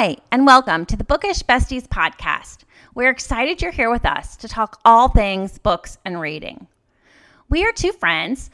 Hi, 0.00 0.16
and 0.30 0.46
welcome 0.46 0.86
to 0.86 0.96
the 0.96 1.02
Bookish 1.02 1.42
Besties 1.42 1.88
podcast. 1.88 2.58
We're 2.94 3.10
excited 3.10 3.60
you're 3.60 3.72
here 3.72 3.90
with 3.90 4.06
us 4.06 4.36
to 4.36 4.46
talk 4.46 4.78
all 4.84 5.08
things 5.08 5.58
books 5.58 5.98
and 6.04 6.20
reading. 6.20 6.68
We 7.50 7.64
are 7.64 7.72
two 7.72 7.90
friends 7.90 8.48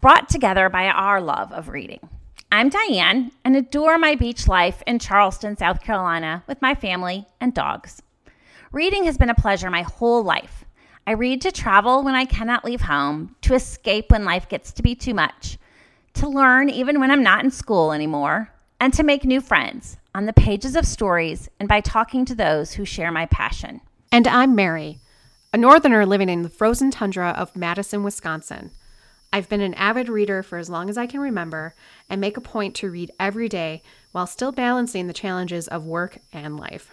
brought 0.00 0.28
together 0.28 0.68
by 0.68 0.86
our 0.86 1.20
love 1.20 1.50
of 1.50 1.68
reading. 1.68 2.08
I'm 2.52 2.68
Diane 2.68 3.32
and 3.44 3.56
adore 3.56 3.98
my 3.98 4.14
beach 4.14 4.46
life 4.46 4.80
in 4.86 5.00
Charleston, 5.00 5.56
South 5.56 5.80
Carolina, 5.80 6.44
with 6.46 6.62
my 6.62 6.76
family 6.76 7.26
and 7.40 7.52
dogs. 7.52 8.00
Reading 8.70 9.02
has 9.02 9.18
been 9.18 9.30
a 9.30 9.34
pleasure 9.34 9.70
my 9.70 9.82
whole 9.82 10.22
life. 10.22 10.64
I 11.08 11.14
read 11.14 11.40
to 11.40 11.50
travel 11.50 12.04
when 12.04 12.14
I 12.14 12.24
cannot 12.24 12.64
leave 12.64 12.82
home, 12.82 13.34
to 13.40 13.54
escape 13.54 14.12
when 14.12 14.24
life 14.24 14.48
gets 14.48 14.70
to 14.74 14.84
be 14.84 14.94
too 14.94 15.12
much, 15.12 15.58
to 16.14 16.28
learn 16.28 16.70
even 16.70 17.00
when 17.00 17.10
I'm 17.10 17.24
not 17.24 17.42
in 17.42 17.50
school 17.50 17.90
anymore, 17.90 18.52
and 18.78 18.94
to 18.94 19.02
make 19.02 19.24
new 19.24 19.40
friends 19.40 19.96
on 20.18 20.26
the 20.26 20.32
pages 20.32 20.74
of 20.74 20.84
stories 20.84 21.48
and 21.60 21.68
by 21.68 21.80
talking 21.80 22.24
to 22.24 22.34
those 22.34 22.72
who 22.72 22.84
share 22.84 23.12
my 23.12 23.24
passion. 23.26 23.80
And 24.10 24.26
I'm 24.26 24.52
Mary, 24.52 24.98
a 25.52 25.56
northerner 25.56 26.04
living 26.04 26.28
in 26.28 26.42
the 26.42 26.48
frozen 26.48 26.90
tundra 26.90 27.30
of 27.30 27.54
Madison, 27.54 28.02
Wisconsin. 28.02 28.72
I've 29.32 29.48
been 29.48 29.60
an 29.60 29.74
avid 29.74 30.08
reader 30.08 30.42
for 30.42 30.58
as 30.58 30.68
long 30.68 30.90
as 30.90 30.98
I 30.98 31.06
can 31.06 31.20
remember 31.20 31.72
and 32.10 32.20
make 32.20 32.36
a 32.36 32.40
point 32.40 32.74
to 32.74 32.90
read 32.90 33.12
every 33.20 33.48
day 33.48 33.80
while 34.10 34.26
still 34.26 34.50
balancing 34.50 35.06
the 35.06 35.12
challenges 35.12 35.68
of 35.68 35.86
work 35.86 36.18
and 36.32 36.58
life. 36.58 36.90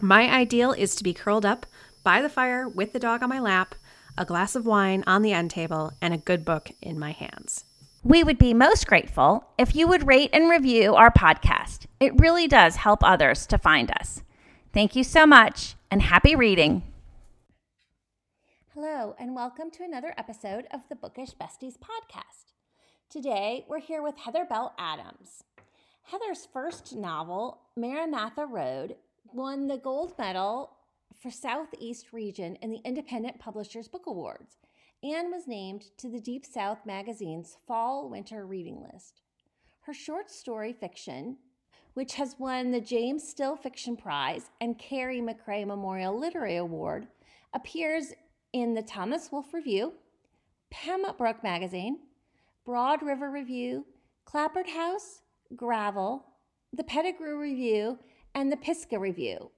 My 0.00 0.32
ideal 0.32 0.70
is 0.70 0.94
to 0.94 1.02
be 1.02 1.12
curled 1.12 1.44
up 1.44 1.66
by 2.04 2.22
the 2.22 2.28
fire 2.28 2.68
with 2.68 2.92
the 2.92 3.00
dog 3.00 3.24
on 3.24 3.30
my 3.30 3.40
lap, 3.40 3.74
a 4.16 4.24
glass 4.24 4.54
of 4.54 4.64
wine 4.64 5.02
on 5.08 5.22
the 5.22 5.32
end 5.32 5.50
table, 5.50 5.90
and 6.00 6.14
a 6.14 6.18
good 6.18 6.44
book 6.44 6.70
in 6.80 7.00
my 7.00 7.10
hands. 7.10 7.64
We 8.04 8.22
would 8.22 8.36
be 8.36 8.52
most 8.52 8.86
grateful 8.86 9.48
if 9.56 9.74
you 9.74 9.88
would 9.88 10.06
rate 10.06 10.28
and 10.34 10.50
review 10.50 10.94
our 10.94 11.10
podcast. 11.10 11.86
It 12.04 12.20
really 12.20 12.46
does 12.46 12.76
help 12.76 13.02
others 13.02 13.46
to 13.46 13.56
find 13.56 13.90
us. 13.90 14.22
Thank 14.74 14.94
you 14.94 15.02
so 15.02 15.24
much 15.24 15.74
and 15.90 16.02
happy 16.02 16.36
reading. 16.36 16.82
Hello, 18.74 19.14
and 19.18 19.34
welcome 19.34 19.70
to 19.70 19.84
another 19.84 20.12
episode 20.18 20.66
of 20.70 20.82
the 20.90 20.96
Bookish 20.96 21.32
Besties 21.40 21.78
podcast. 21.78 22.52
Today, 23.08 23.64
we're 23.70 23.80
here 23.80 24.02
with 24.02 24.18
Heather 24.18 24.44
Bell 24.44 24.74
Adams. 24.78 25.44
Heather's 26.02 26.46
first 26.52 26.94
novel, 26.94 27.62
Maranatha 27.74 28.44
Road, 28.44 28.96
won 29.32 29.66
the 29.66 29.78
gold 29.78 30.12
medal 30.18 30.76
for 31.22 31.30
Southeast 31.30 32.12
Region 32.12 32.56
in 32.56 32.70
the 32.70 32.82
Independent 32.84 33.38
Publishers 33.38 33.88
Book 33.88 34.04
Awards 34.06 34.58
and 35.02 35.32
was 35.32 35.48
named 35.48 35.84
to 35.96 36.10
the 36.10 36.20
Deep 36.20 36.44
South 36.44 36.84
magazine's 36.84 37.56
Fall 37.66 38.10
Winter 38.10 38.44
Reading 38.44 38.86
List. 38.92 39.22
Her 39.86 39.94
short 39.94 40.30
story 40.30 40.74
fiction, 40.74 41.38
which 41.94 42.14
has 42.14 42.36
won 42.38 42.70
the 42.70 42.80
James 42.80 43.26
Still 43.26 43.56
Fiction 43.56 43.96
Prize 43.96 44.50
and 44.60 44.78
Carrie 44.78 45.20
McCray 45.20 45.66
Memorial 45.66 46.18
Literary 46.18 46.56
Award, 46.56 47.06
appears 47.54 48.12
in 48.52 48.74
the 48.74 48.82
Thomas 48.82 49.30
Wolfe 49.32 49.54
Review, 49.54 49.94
Pembroke 50.70 51.42
Magazine, 51.42 51.98
Broad 52.64 53.02
River 53.02 53.30
Review, 53.30 53.86
Clapboard 54.24 54.68
House, 54.68 55.20
Gravel, 55.54 56.24
the 56.72 56.84
Pettigrew 56.84 57.38
Review, 57.38 57.98
and 58.34 58.50
the 58.50 58.56
Pisgah 58.56 58.98
Review. 58.98 59.50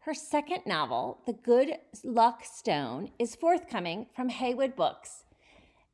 Her 0.00 0.14
second 0.14 0.62
novel, 0.64 1.20
The 1.26 1.34
Good 1.34 1.74
Luck 2.02 2.42
Stone, 2.44 3.10
is 3.18 3.34
forthcoming 3.34 4.06
from 4.14 4.30
Haywire 4.30 4.68
Books. 4.68 5.24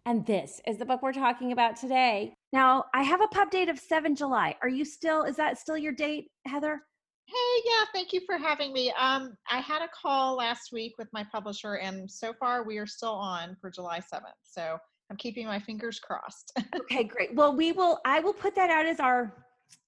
And 0.07 0.27
this 0.27 0.61
is 0.67 0.77
the 0.77 0.85
book 0.85 1.03
we're 1.03 1.13
talking 1.13 1.51
about 1.51 1.77
today. 1.77 2.35
Now, 2.55 2.85
I 2.95 3.03
have 3.03 3.21
a 3.21 3.27
pub 3.27 3.51
date 3.51 3.69
of 3.69 3.81
7 3.81 4.15
July. 4.15 4.55
Are 4.63 4.69
you 4.69 4.85
still, 4.85 5.25
is 5.25 5.35
that 5.35 5.59
still 5.59 5.77
your 5.77 5.91
date, 5.93 6.29
Heather? 6.47 6.81
Hey, 7.27 7.63
yeah, 7.65 7.85
thank 7.93 8.13
you 8.13 8.21
for 8.25 8.39
having 8.39 8.73
me. 8.73 8.93
Um, 8.97 9.37
I 9.51 9.59
had 9.59 9.83
a 9.83 9.89
call 9.89 10.37
last 10.37 10.71
week 10.73 10.93
with 10.97 11.09
my 11.13 11.27
publisher, 11.33 11.79
and 11.79 12.09
so 12.09 12.33
far 12.39 12.63
we 12.63 12.79
are 12.79 12.87
still 12.87 13.15
on 13.15 13.57
for 13.61 13.73
July 13.73 13.99
7th. 13.99 14.39
So 14.45 14.79
I'm 15.11 15.17
keeping 15.17 15.47
my 15.47 15.59
fingers 15.59 15.99
crossed. 15.99 16.57
okay, 16.77 17.03
great. 17.03 17.35
Well, 17.35 17.57
we 17.57 17.73
will, 17.73 17.99
I 18.05 18.21
will 18.21 18.33
put 18.33 18.55
that 18.55 18.71
out 18.71 18.87
as 18.87 19.01
our 19.01 19.35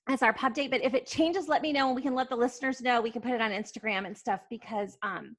as 0.08 0.22
our 0.22 0.32
pub 0.32 0.54
date. 0.54 0.72
But 0.72 0.82
if 0.84 0.92
it 0.92 1.06
changes, 1.06 1.46
let 1.46 1.62
me 1.62 1.72
know 1.72 1.86
and 1.86 1.94
we 1.94 2.02
can 2.02 2.14
let 2.16 2.28
the 2.28 2.36
listeners 2.36 2.80
know. 2.80 3.00
We 3.00 3.12
can 3.12 3.22
put 3.22 3.32
it 3.32 3.40
on 3.40 3.52
Instagram 3.52 4.06
and 4.06 4.16
stuff 4.16 4.40
because 4.50 4.96
um, 5.04 5.36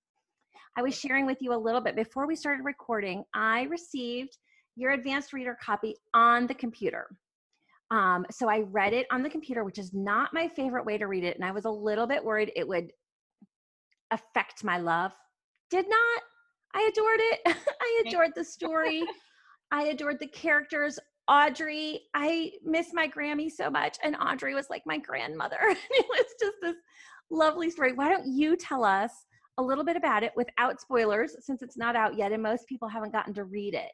I 0.77 0.81
was 0.81 0.97
sharing 0.97 1.25
with 1.25 1.41
you 1.41 1.53
a 1.53 1.57
little 1.57 1.81
bit 1.81 1.95
before 1.95 2.25
we 2.25 2.35
started 2.37 2.63
recording. 2.63 3.23
I 3.33 3.63
received 3.63 4.37
your 4.77 4.91
advanced 4.91 5.33
reader 5.33 5.57
copy 5.61 5.95
on 6.13 6.47
the 6.47 6.53
computer. 6.53 7.07
Um, 7.89 8.25
so 8.29 8.47
I 8.49 8.59
read 8.59 8.93
it 8.93 9.07
on 9.11 9.23
the 9.23 9.29
computer, 9.29 9.63
which 9.63 9.79
is 9.79 9.93
not 9.93 10.33
my 10.33 10.47
favorite 10.47 10.85
way 10.85 10.97
to 10.97 11.07
read 11.07 11.23
it. 11.23 11.35
And 11.35 11.43
I 11.43 11.51
was 11.51 11.65
a 11.65 11.69
little 11.69 12.05
bit 12.05 12.23
worried 12.23 12.51
it 12.55 12.67
would 12.67 12.91
affect 14.11 14.63
my 14.63 14.77
love. 14.77 15.13
Did 15.69 15.87
not. 15.89 16.21
I 16.75 16.89
adored 16.91 17.19
it. 17.19 17.57
I 17.81 18.03
adored 18.05 18.31
the 18.35 18.43
story. 18.43 19.03
I 19.71 19.83
adored 19.83 20.19
the 20.19 20.27
characters. 20.27 20.99
Audrey, 21.27 22.01
I 22.13 22.51
miss 22.63 22.93
my 22.93 23.07
Grammy 23.07 23.51
so 23.51 23.69
much. 23.69 23.97
And 24.03 24.15
Audrey 24.15 24.53
was 24.53 24.69
like 24.69 24.83
my 24.85 24.97
grandmother. 24.97 25.57
it 25.61 26.05
was 26.07 26.25
just 26.39 26.55
this 26.61 26.75
lovely 27.31 27.69
story. 27.69 27.93
Why 27.93 28.09
don't 28.09 28.27
you 28.27 28.55
tell 28.55 28.85
us 28.85 29.11
a 29.57 29.63
little 29.63 29.83
bit 29.83 29.97
about 29.97 30.23
it 30.23 30.33
without 30.35 30.79
spoilers, 30.79 31.35
since 31.39 31.61
it's 31.61 31.77
not 31.77 31.95
out 31.95 32.17
yet 32.17 32.31
and 32.31 32.43
most 32.43 32.67
people 32.67 32.87
haven't 32.87 33.11
gotten 33.11 33.33
to 33.33 33.43
read 33.43 33.73
it? 33.73 33.91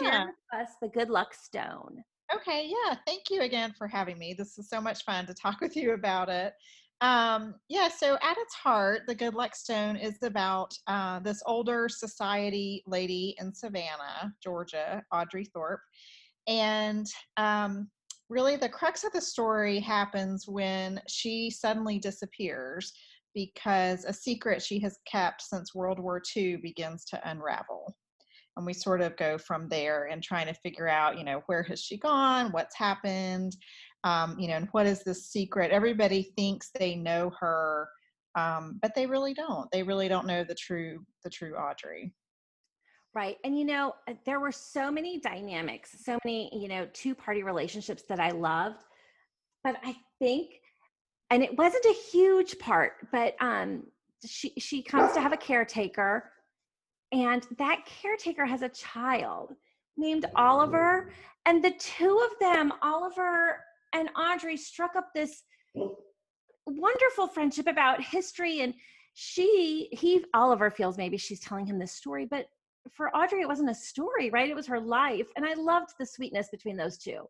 Yeah. 0.00 0.10
Share 0.10 0.26
with 0.26 0.60
us 0.60 0.74
the 0.80 0.88
Good 0.88 1.10
Luck 1.10 1.34
Stone. 1.34 2.02
Okay, 2.34 2.70
yeah. 2.70 2.96
Thank 3.06 3.24
you 3.30 3.42
again 3.42 3.74
for 3.76 3.86
having 3.86 4.18
me. 4.18 4.34
This 4.36 4.58
is 4.58 4.68
so 4.68 4.80
much 4.80 5.04
fun 5.04 5.26
to 5.26 5.34
talk 5.34 5.60
with 5.60 5.76
you 5.76 5.92
about 5.92 6.28
it. 6.28 6.54
Um, 7.00 7.56
yeah, 7.68 7.88
so 7.88 8.14
at 8.22 8.38
its 8.38 8.54
heart, 8.54 9.02
the 9.08 9.14
Good 9.14 9.34
Luck 9.34 9.56
Stone 9.56 9.96
is 9.96 10.22
about 10.22 10.72
uh, 10.86 11.18
this 11.18 11.42
older 11.46 11.88
society 11.88 12.82
lady 12.86 13.34
in 13.40 13.52
Savannah, 13.52 14.32
Georgia, 14.42 15.02
Audrey 15.12 15.44
Thorpe 15.44 15.80
and 16.46 17.06
um, 17.36 17.88
really, 18.28 18.56
the 18.56 18.68
crux 18.68 19.04
of 19.04 19.12
the 19.12 19.20
story 19.20 19.78
happens 19.78 20.46
when 20.48 21.00
she 21.08 21.50
suddenly 21.50 21.98
disappears 21.98 22.92
because 23.34 24.04
a 24.04 24.12
secret 24.12 24.62
she 24.62 24.78
has 24.80 24.98
kept 25.10 25.42
since 25.42 25.74
World 25.74 25.98
War 25.98 26.20
II 26.36 26.56
begins 26.56 27.04
to 27.06 27.30
unravel. 27.30 27.96
And 28.56 28.66
we 28.66 28.72
sort 28.74 29.00
of 29.00 29.16
go 29.16 29.38
from 29.38 29.68
there 29.68 30.06
and 30.06 30.22
trying 30.22 30.46
to 30.46 30.54
figure 30.54 30.88
out, 30.88 31.18
you 31.18 31.24
know, 31.24 31.42
where 31.46 31.62
has 31.64 31.80
she 31.80 31.96
gone? 31.96 32.52
What's 32.52 32.76
happened? 32.76 33.56
Um, 34.04 34.38
you 34.38 34.48
know, 34.48 34.56
and 34.56 34.68
what 34.72 34.86
is 34.86 35.02
this 35.04 35.26
secret? 35.28 35.70
Everybody 35.70 36.32
thinks 36.36 36.70
they 36.78 36.94
know 36.94 37.30
her, 37.40 37.88
um, 38.34 38.78
but 38.82 38.94
they 38.94 39.06
really 39.06 39.32
don't. 39.32 39.70
They 39.70 39.82
really 39.82 40.08
don't 40.08 40.26
know 40.26 40.44
the 40.44 40.54
true 40.54 41.04
the 41.24 41.30
true 41.30 41.54
Audrey. 41.54 42.12
Right. 43.14 43.36
And 43.44 43.58
you 43.58 43.64
know, 43.64 43.94
uh, 44.08 44.14
there 44.24 44.40
were 44.40 44.52
so 44.52 44.90
many 44.90 45.20
dynamics, 45.20 45.96
so 46.02 46.18
many, 46.24 46.50
you 46.52 46.68
know, 46.68 46.88
two 46.92 47.14
party 47.14 47.42
relationships 47.42 48.02
that 48.08 48.20
I 48.20 48.30
loved. 48.30 48.82
But 49.64 49.76
I 49.84 49.96
think 50.18 50.50
and 51.30 51.42
it 51.42 51.56
wasn't 51.56 51.84
a 51.86 51.94
huge 52.10 52.58
part, 52.58 53.08
but 53.10 53.34
um 53.40 53.84
she 54.24 54.52
she 54.58 54.82
comes 54.82 55.12
to 55.14 55.20
have 55.20 55.32
a 55.32 55.36
caretaker 55.36 56.30
and 57.12 57.46
that 57.58 57.84
caretaker 57.86 58.44
has 58.44 58.62
a 58.62 58.68
child 58.70 59.54
named 59.96 60.26
Oliver 60.36 61.10
and 61.46 61.62
the 61.62 61.72
two 61.72 62.26
of 62.30 62.38
them, 62.40 62.72
Oliver 62.82 63.60
and 63.94 64.08
Audrey 64.16 64.56
struck 64.56 64.96
up 64.96 65.08
this 65.14 65.42
wonderful 66.66 67.26
friendship 67.26 67.66
about 67.66 68.02
history 68.02 68.60
and 68.60 68.74
she 69.14 69.88
he 69.92 70.24
Oliver 70.32 70.70
feels 70.70 70.96
maybe 70.96 71.18
she's 71.18 71.40
telling 71.40 71.66
him 71.66 71.78
this 71.78 71.92
story 71.92 72.24
but 72.24 72.46
for 72.90 73.14
Audrey, 73.16 73.42
it 73.42 73.48
wasn't 73.48 73.70
a 73.70 73.74
story, 73.74 74.30
right? 74.30 74.50
It 74.50 74.56
was 74.56 74.66
her 74.66 74.80
life. 74.80 75.26
And 75.36 75.44
I 75.44 75.54
loved 75.54 75.94
the 75.98 76.06
sweetness 76.06 76.48
between 76.50 76.76
those 76.76 76.98
two. 76.98 77.28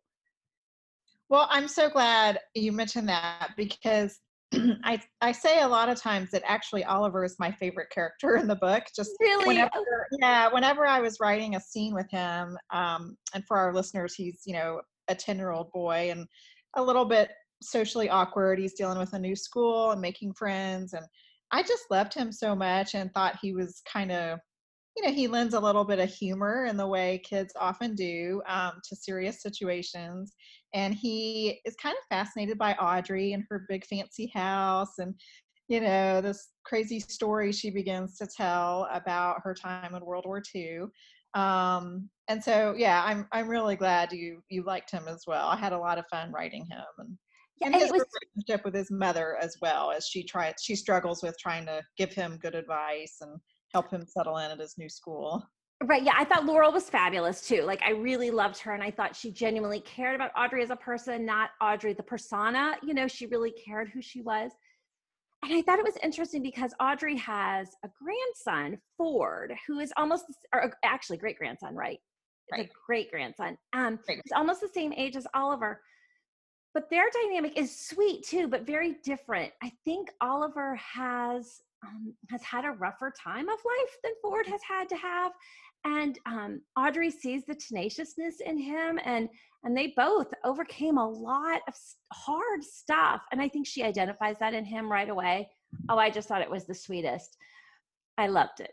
Well, 1.29 1.47
I'm 1.49 1.67
so 1.67 1.89
glad 1.89 2.39
you 2.53 2.71
mentioned 2.71 3.09
that 3.09 3.51
because 3.57 4.19
I 4.83 5.01
I 5.21 5.31
say 5.31 5.61
a 5.61 5.67
lot 5.67 5.89
of 5.89 5.99
times 5.99 6.31
that 6.31 6.43
actually 6.45 6.83
Oliver 6.83 7.23
is 7.23 7.35
my 7.39 7.51
favorite 7.51 7.89
character 7.89 8.35
in 8.37 8.47
the 8.47 8.55
book. 8.55 8.83
Just 8.95 9.11
really, 9.19 9.47
whenever, 9.47 10.07
yeah. 10.19 10.51
Whenever 10.51 10.85
I 10.85 10.99
was 11.01 11.19
writing 11.19 11.55
a 11.55 11.59
scene 11.59 11.93
with 11.93 12.09
him, 12.11 12.57
um, 12.71 13.17
and 13.33 13.43
for 13.47 13.57
our 13.57 13.73
listeners, 13.73 14.15
he's 14.15 14.41
you 14.45 14.53
know 14.53 14.81
a 15.07 15.15
ten 15.15 15.37
year 15.37 15.51
old 15.51 15.71
boy 15.71 16.09
and 16.11 16.27
a 16.75 16.83
little 16.83 17.05
bit 17.05 17.31
socially 17.61 18.09
awkward. 18.09 18.59
He's 18.59 18.73
dealing 18.73 18.99
with 18.99 19.13
a 19.13 19.19
new 19.19 19.35
school 19.35 19.91
and 19.91 20.01
making 20.01 20.33
friends, 20.33 20.93
and 20.93 21.05
I 21.51 21.63
just 21.63 21.83
loved 21.89 22.13
him 22.13 22.31
so 22.31 22.55
much 22.55 22.95
and 22.95 23.13
thought 23.13 23.39
he 23.41 23.53
was 23.53 23.81
kind 23.91 24.11
of 24.11 24.39
you 24.95 25.03
know, 25.03 25.11
he 25.11 25.27
lends 25.27 25.53
a 25.53 25.59
little 25.59 25.83
bit 25.83 25.99
of 25.99 26.13
humor 26.13 26.65
in 26.65 26.77
the 26.77 26.85
way 26.85 27.19
kids 27.23 27.53
often 27.59 27.95
do 27.95 28.41
um, 28.47 28.73
to 28.87 28.95
serious 28.95 29.41
situations. 29.41 30.33
And 30.73 30.93
he 30.93 31.61
is 31.65 31.75
kind 31.75 31.95
of 31.97 32.03
fascinated 32.09 32.57
by 32.57 32.73
Audrey 32.73 33.33
and 33.33 33.43
her 33.49 33.65
big 33.69 33.85
fancy 33.85 34.31
house 34.33 34.97
and, 34.97 35.13
you 35.67 35.79
know, 35.79 36.21
this 36.21 36.49
crazy 36.65 36.99
story 36.99 37.51
she 37.51 37.69
begins 37.69 38.17
to 38.17 38.27
tell 38.27 38.87
about 38.91 39.41
her 39.43 39.53
time 39.53 39.95
in 39.95 40.05
World 40.05 40.25
War 40.25 40.41
II. 40.55 40.85
Um, 41.35 42.09
and 42.27 42.43
so, 42.43 42.75
yeah, 42.77 43.03
I'm 43.05 43.27
I'm 43.31 43.47
really 43.47 43.75
glad 43.75 44.11
you 44.11 44.41
you 44.49 44.63
liked 44.63 44.91
him 44.91 45.07
as 45.07 45.23
well. 45.27 45.47
I 45.47 45.55
had 45.55 45.73
a 45.73 45.79
lot 45.79 45.97
of 45.97 46.05
fun 46.11 46.31
writing 46.31 46.65
him. 46.69 46.85
And 46.97 47.17
Yeah, 47.59 47.67
and 47.67 47.75
and 47.75 47.81
his 47.81 47.89
it 47.89 47.93
was 47.93 48.05
relationship 48.35 48.65
with 48.65 48.75
his 48.75 48.91
mother 48.91 49.37
as 49.41 49.57
well 49.61 49.91
as 49.91 50.07
she 50.07 50.23
tries 50.23 50.55
she 50.61 50.75
struggles 50.75 51.23
with 51.23 51.35
trying 51.39 51.65
to 51.65 51.81
give 51.97 52.13
him 52.13 52.37
good 52.41 52.55
advice 52.55 53.17
and 53.21 53.39
help 53.73 53.91
him 53.91 54.05
settle 54.05 54.37
in 54.37 54.51
at 54.51 54.59
his 54.59 54.75
new 54.77 54.89
school 54.89 55.43
Right. 55.83 56.03
Yeah. 56.03 56.13
I 56.15 56.23
thought 56.23 56.45
Laurel 56.45 56.71
was 56.71 56.89
fabulous 56.89 57.45
too. 57.45 57.63
Like, 57.63 57.81
I 57.83 57.91
really 57.91 58.31
loved 58.31 58.57
her. 58.59 58.73
And 58.73 58.81
I 58.81 58.89
thought 58.89 59.15
she 59.15 59.31
genuinely 59.31 59.81
cared 59.81 60.15
about 60.15 60.31
Audrey 60.37 60.63
as 60.63 60.69
a 60.69 60.75
person, 60.77 61.25
not 61.25 61.49
Audrey 61.61 61.93
the 61.93 62.03
persona. 62.03 62.75
You 62.81 62.93
know, 62.93 63.07
she 63.07 63.25
really 63.25 63.51
cared 63.51 63.89
who 63.89 64.01
she 64.01 64.21
was. 64.21 64.51
And 65.43 65.53
I 65.53 65.61
thought 65.61 65.79
it 65.79 65.85
was 65.85 65.97
interesting 66.01 66.41
because 66.41 66.73
Audrey 66.79 67.17
has 67.17 67.75
a 67.83 67.89
grandson, 68.01 68.79
Ford, 68.97 69.53
who 69.67 69.79
is 69.79 69.91
almost, 69.97 70.23
or 70.53 70.73
actually 70.85 71.17
great 71.17 71.37
grandson, 71.37 71.75
right? 71.75 71.99
Right. 72.49 72.67
The 72.67 72.69
great 72.85 73.11
grandson. 73.11 73.57
Um, 73.73 73.99
Great. 74.05 74.21
he's 74.23 74.31
almost 74.33 74.61
the 74.61 74.69
same 74.69 74.93
age 74.93 75.17
as 75.17 75.27
Oliver. 75.33 75.81
But 76.73 76.89
their 76.89 77.05
dynamic 77.21 77.57
is 77.57 77.77
sweet 77.77 78.25
too, 78.25 78.47
but 78.47 78.65
very 78.65 78.95
different. 79.03 79.51
I 79.61 79.71
think 79.85 80.09
Oliver 80.21 80.75
has 80.75 81.61
um, 81.85 82.13
has 82.29 82.41
had 82.41 82.65
a 82.65 82.71
rougher 82.71 83.13
time 83.21 83.49
of 83.49 83.59
life 83.65 83.97
than 84.03 84.13
Ford 84.21 84.47
has 84.47 84.61
had 84.67 84.87
to 84.89 84.95
have, 84.95 85.33
and 85.85 86.19
um, 86.25 86.61
Audrey 86.77 87.11
sees 87.11 87.43
the 87.45 87.55
tenaciousness 87.55 88.35
in 88.45 88.57
him, 88.57 88.99
and 89.03 89.29
and 89.63 89.77
they 89.77 89.93
both 89.95 90.27
overcame 90.43 90.97
a 90.97 91.09
lot 91.09 91.61
of 91.67 91.73
hard 92.11 92.63
stuff, 92.63 93.21
and 93.31 93.41
I 93.41 93.47
think 93.47 93.65
she 93.65 93.83
identifies 93.83 94.35
that 94.39 94.53
in 94.53 94.65
him 94.65 94.91
right 94.91 95.09
away. 95.09 95.49
Oh, 95.89 95.97
I 95.97 96.09
just 96.09 96.27
thought 96.27 96.41
it 96.41 96.49
was 96.49 96.65
the 96.65 96.75
sweetest. 96.75 97.37
I 98.17 98.27
loved 98.27 98.59
it. 98.59 98.71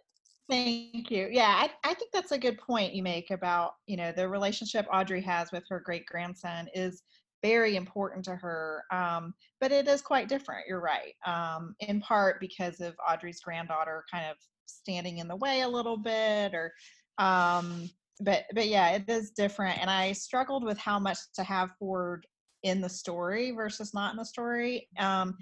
Thank 0.51 1.11
you. 1.13 1.29
Yeah, 1.31 1.55
I, 1.57 1.71
I 1.85 1.95
think 1.95 2.11
that's 2.13 2.33
a 2.33 2.39
good 2.39 2.59
point 2.59 2.93
you 2.93 3.05
make 3.05 3.31
about, 3.31 3.75
you 3.87 3.97
know, 3.97 4.11
the 4.11 4.29
relationship 4.29 4.85
Audrey 4.93 5.21
has 5.23 5.53
with 5.53 5.63
her 5.69 5.79
great 5.79 6.05
grandson 6.07 6.69
is 6.75 7.03
very 7.41 7.77
important 7.77 8.25
to 8.25 8.35
her. 8.35 8.83
Um, 8.93 9.33
but 9.61 9.71
it 9.71 9.87
is 9.87 10.03
quite 10.03 10.29
different. 10.29 10.67
You're 10.69 10.81
right. 10.81 11.15
Um, 11.25 11.77
in 11.79 12.01
part 12.01 12.41
because 12.41 12.81
of 12.81 12.97
Audrey's 13.09 13.41
granddaughter 13.41 14.05
kind 14.11 14.27
of 14.29 14.37
standing 14.67 15.19
in 15.19 15.29
the 15.29 15.37
way 15.37 15.61
a 15.61 15.69
little 15.69 15.97
bit 15.97 16.53
or 16.53 16.73
um 17.21 17.89
but 18.21 18.45
but 18.55 18.67
yeah 18.67 18.91
it 18.91 19.05
is 19.09 19.31
different 19.31 19.79
and 19.81 19.89
i 19.89 20.13
struggled 20.13 20.65
with 20.65 20.79
how 20.79 20.99
much 20.99 21.19
to 21.35 21.45
have 21.45 21.71
ford 21.79 22.27
in 22.65 22.81
the 22.81 22.89
story 22.89 23.53
versus 23.53 23.95
not 23.95 24.13
in 24.13 24.19
the 24.19 24.25
story 24.25 24.89
um 24.99 25.37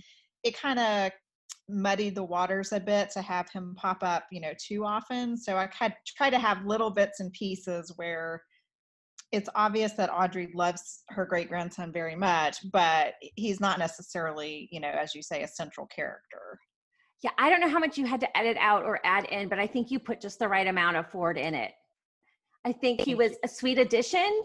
it 0.45 0.57
kind 0.57 0.79
of 0.79 1.11
muddied 1.69 2.15
the 2.15 2.25
waters 2.25 2.73
a 2.73 2.81
bit 2.81 3.11
to 3.11 3.21
have 3.21 3.49
him 3.51 3.75
pop 3.77 4.03
up, 4.03 4.25
you 4.33 4.41
know, 4.41 4.53
too 4.59 4.85
often. 4.85 5.37
So 5.37 5.57
I 5.57 5.69
try 6.17 6.31
to 6.31 6.39
have 6.39 6.65
little 6.65 6.91
bits 6.91 7.21
and 7.21 7.33
pieces 7.33 7.93
where 7.97 8.43
it's 9.31 9.51
obvious 9.55 9.93
that 9.93 10.11
Audrey 10.11 10.51
loves 10.55 11.03
her 11.11 11.27
great 11.27 11.49
grandson 11.49 11.93
very 11.93 12.17
much, 12.17 12.59
but 12.73 13.15
he's 13.37 13.61
not 13.61 13.79
necessarily, 13.79 14.69
you 14.73 14.81
know, 14.81 14.89
as 14.89 15.15
you 15.15 15.23
say, 15.23 15.43
a 15.43 15.49
central 15.49 15.87
character. 15.87 16.59
Yeah, 17.23 17.31
I 17.37 17.51
don't 17.51 17.61
know 17.61 17.69
how 17.69 17.81
much 17.81 17.99
you 17.99 18.07
had 18.07 18.21
to 18.21 18.37
edit 18.39 18.57
out 18.61 18.85
or 18.85 19.01
add 19.05 19.25
in, 19.27 19.49
but 19.49 19.59
I 19.59 19.67
think 19.67 19.91
you 19.91 19.99
put 19.99 20.21
just 20.21 20.39
the 20.39 20.49
right 20.49 20.67
amount 20.67 20.97
of 20.97 21.11
Ford 21.11 21.37
in 21.37 21.55
it. 21.55 21.73
I 22.65 22.73
think 22.73 23.01
he 23.01 23.15
was 23.15 23.33
a 23.45 23.49
sweet 23.49 23.79
addition, 23.79 24.43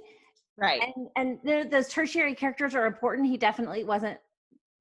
Right. 0.57 0.81
and 0.95 1.07
and 1.15 1.39
the, 1.43 1.67
those 1.69 1.89
tertiary 1.89 2.35
characters 2.35 2.73
are 2.75 2.85
important. 2.85 3.27
He 3.27 3.37
definitely 3.37 3.83
wasn't 3.83 4.19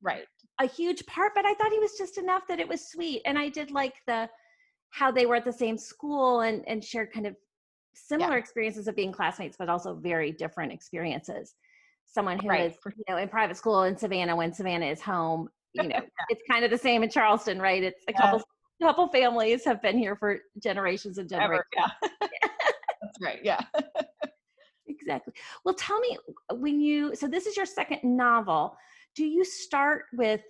Right. 0.01 0.27
a 0.59 0.67
huge 0.67 1.05
part, 1.07 1.33
but 1.35 1.45
I 1.45 1.55
thought 1.55 1.73
he 1.73 1.79
was 1.79 1.97
just 1.99 2.19
enough 2.19 2.47
that 2.49 2.61
it 2.61 2.69
was 2.69 2.89
sweet. 2.89 3.23
And 3.27 3.39
I 3.39 3.49
did 3.49 3.71
like 3.71 3.95
the 4.07 4.29
how 4.91 5.11
they 5.11 5.25
were 5.27 5.37
at 5.37 5.45
the 5.45 5.53
same 5.53 5.77
school 5.77 6.41
and 6.41 6.67
and 6.69 6.83
shared 6.85 7.13
kind 7.13 7.27
of 7.27 7.37
similar 7.95 8.39
experiences 8.39 8.89
of 8.89 8.97
being 8.97 9.13
classmates, 9.13 9.57
but 9.59 9.69
also 9.69 9.95
very 9.95 10.33
different 10.33 10.73
experiences. 10.73 11.55
Someone 12.07 12.39
who 12.39 12.51
is 12.51 12.75
Right. 12.85 12.95
you 12.97 13.05
know 13.09 13.17
in 13.19 13.29
private 13.29 13.57
school 13.57 13.83
in 13.85 13.97
Savannah 13.99 14.37
when 14.37 14.53
Savannah 14.53 14.87
is 14.87 15.01
home, 15.03 15.49
you 15.75 15.89
know, 15.89 16.01
it's 16.29 16.43
kind 16.51 16.65
of 16.65 16.71
the 16.71 16.79
same 16.79 17.03
in 17.03 17.11
Charleston, 17.11 17.61
right? 17.61 17.83
It's 17.83 18.03
a 18.09 18.13
Yeah. 18.13 18.19
couple 18.21 18.43
couple 18.83 19.07
families 19.09 19.65
have 19.65 19.81
been 19.81 19.97
here 19.97 20.17
for 20.17 20.41
generations 20.61 21.19
and 21.19 21.29
generations. 21.29 21.65
Ever. 21.73 21.89
Yeah. 22.11 22.29
That's 23.03 23.19
right. 23.23 23.39
Yeah. 23.45 23.61
Exactly. 24.89 25.33
Well, 25.65 25.75
tell 25.75 26.01
me 26.01 26.19
when 26.51 26.81
you 26.81 27.15
so 27.15 27.29
this 27.29 27.47
is 27.47 27.57
your 27.57 27.67
second 27.67 28.01
novel. 28.03 28.77
Do 29.15 29.25
you 29.25 29.45
start 29.45 30.05
with 30.15 30.41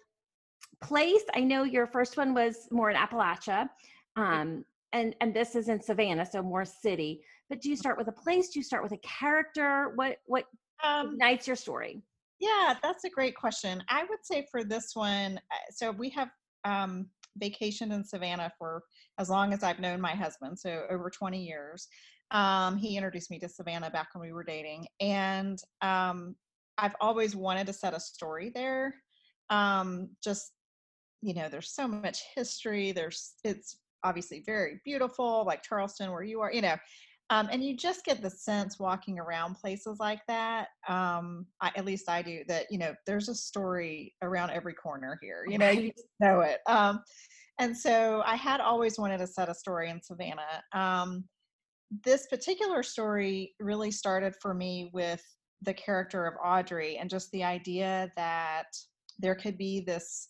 place? 0.82 1.22
I 1.34 1.40
know 1.40 1.64
your 1.64 1.86
first 1.86 2.16
one 2.16 2.32
was 2.32 2.68
more 2.70 2.90
in 2.90 2.96
Appalachia, 2.96 3.68
um, 4.16 4.64
and 4.92 5.14
and 5.20 5.34
this 5.34 5.54
is 5.54 5.68
in 5.68 5.80
Savannah, 5.80 6.24
so 6.24 6.42
more 6.42 6.64
city. 6.64 7.22
But 7.50 7.60
do 7.60 7.68
you 7.68 7.76
start 7.76 7.98
with 7.98 8.08
a 8.08 8.12
place? 8.12 8.48
Do 8.48 8.58
you 8.58 8.64
start 8.64 8.82
with 8.82 8.92
a 8.92 8.98
character? 8.98 9.92
What 9.96 10.18
what 10.26 10.46
Um, 10.82 11.12
ignites 11.14 11.46
your 11.46 11.56
story? 11.56 12.02
Yeah, 12.42 12.74
that's 12.82 13.04
a 13.04 13.10
great 13.10 13.36
question. 13.36 13.84
I 13.88 14.02
would 14.02 14.18
say 14.24 14.48
for 14.50 14.64
this 14.64 14.90
one, 14.94 15.38
uh, 15.52 15.70
so 15.70 15.92
we 15.92 16.10
have 16.10 16.28
um, 16.64 17.06
vacationed 17.40 17.92
in 17.92 18.02
Savannah 18.04 18.50
for 18.58 18.82
as 19.20 19.30
long 19.30 19.52
as 19.52 19.62
I've 19.62 19.78
known 19.78 20.00
my 20.00 20.10
husband, 20.10 20.58
so 20.58 20.82
over 20.90 21.08
20 21.08 21.40
years. 21.40 21.86
Um, 22.32 22.76
he 22.76 22.96
introduced 22.96 23.30
me 23.30 23.38
to 23.38 23.48
Savannah 23.48 23.90
back 23.90 24.08
when 24.12 24.26
we 24.26 24.32
were 24.32 24.42
dating, 24.42 24.86
and 24.98 25.56
um, 25.82 26.34
I've 26.78 26.96
always 27.00 27.36
wanted 27.36 27.68
to 27.68 27.72
set 27.72 27.94
a 27.94 28.00
story 28.00 28.50
there. 28.52 28.96
Um, 29.48 30.08
just 30.22 30.50
you 31.20 31.34
know, 31.34 31.48
there's 31.48 31.72
so 31.72 31.86
much 31.86 32.22
history. 32.34 32.90
There's 32.90 33.34
it's 33.44 33.78
obviously 34.02 34.42
very 34.44 34.80
beautiful, 34.84 35.44
like 35.46 35.62
Charleston, 35.62 36.10
where 36.10 36.24
you 36.24 36.40
are. 36.40 36.52
You 36.52 36.62
know, 36.62 36.76
um, 37.32 37.48
and 37.50 37.64
you 37.64 37.74
just 37.74 38.04
get 38.04 38.20
the 38.20 38.28
sense 38.28 38.78
walking 38.78 39.18
around 39.18 39.54
places 39.54 39.98
like 39.98 40.20
that. 40.28 40.68
Um, 40.86 41.46
I, 41.62 41.70
at 41.74 41.86
least 41.86 42.10
I 42.10 42.20
do 42.20 42.42
that. 42.48 42.66
You 42.70 42.76
know, 42.76 42.94
there's 43.06 43.30
a 43.30 43.34
story 43.34 44.14
around 44.20 44.50
every 44.50 44.74
corner 44.74 45.18
here. 45.22 45.46
You 45.48 45.56
know, 45.56 45.70
you 45.70 45.92
know 46.20 46.40
it. 46.40 46.58
Um, 46.66 47.00
and 47.58 47.74
so 47.74 48.22
I 48.26 48.34
had 48.34 48.60
always 48.60 48.98
wanted 48.98 49.16
to 49.18 49.26
set 49.26 49.48
a 49.48 49.54
story 49.54 49.88
in 49.88 50.02
Savannah. 50.02 50.62
Um, 50.74 51.24
this 52.04 52.26
particular 52.26 52.82
story 52.82 53.54
really 53.60 53.90
started 53.90 54.34
for 54.42 54.52
me 54.52 54.90
with 54.92 55.24
the 55.62 55.72
character 55.72 56.26
of 56.26 56.34
Audrey 56.44 56.98
and 56.98 57.08
just 57.08 57.30
the 57.30 57.44
idea 57.44 58.12
that 58.14 58.66
there 59.18 59.34
could 59.34 59.56
be 59.56 59.80
this 59.80 60.28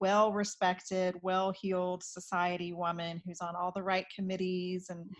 well 0.00 0.32
respected, 0.32 1.16
well 1.20 1.52
heeled 1.60 2.04
society 2.04 2.72
woman 2.72 3.20
who's 3.26 3.40
on 3.40 3.56
all 3.56 3.72
the 3.74 3.82
right 3.82 4.06
committees 4.14 4.86
and 4.88 5.10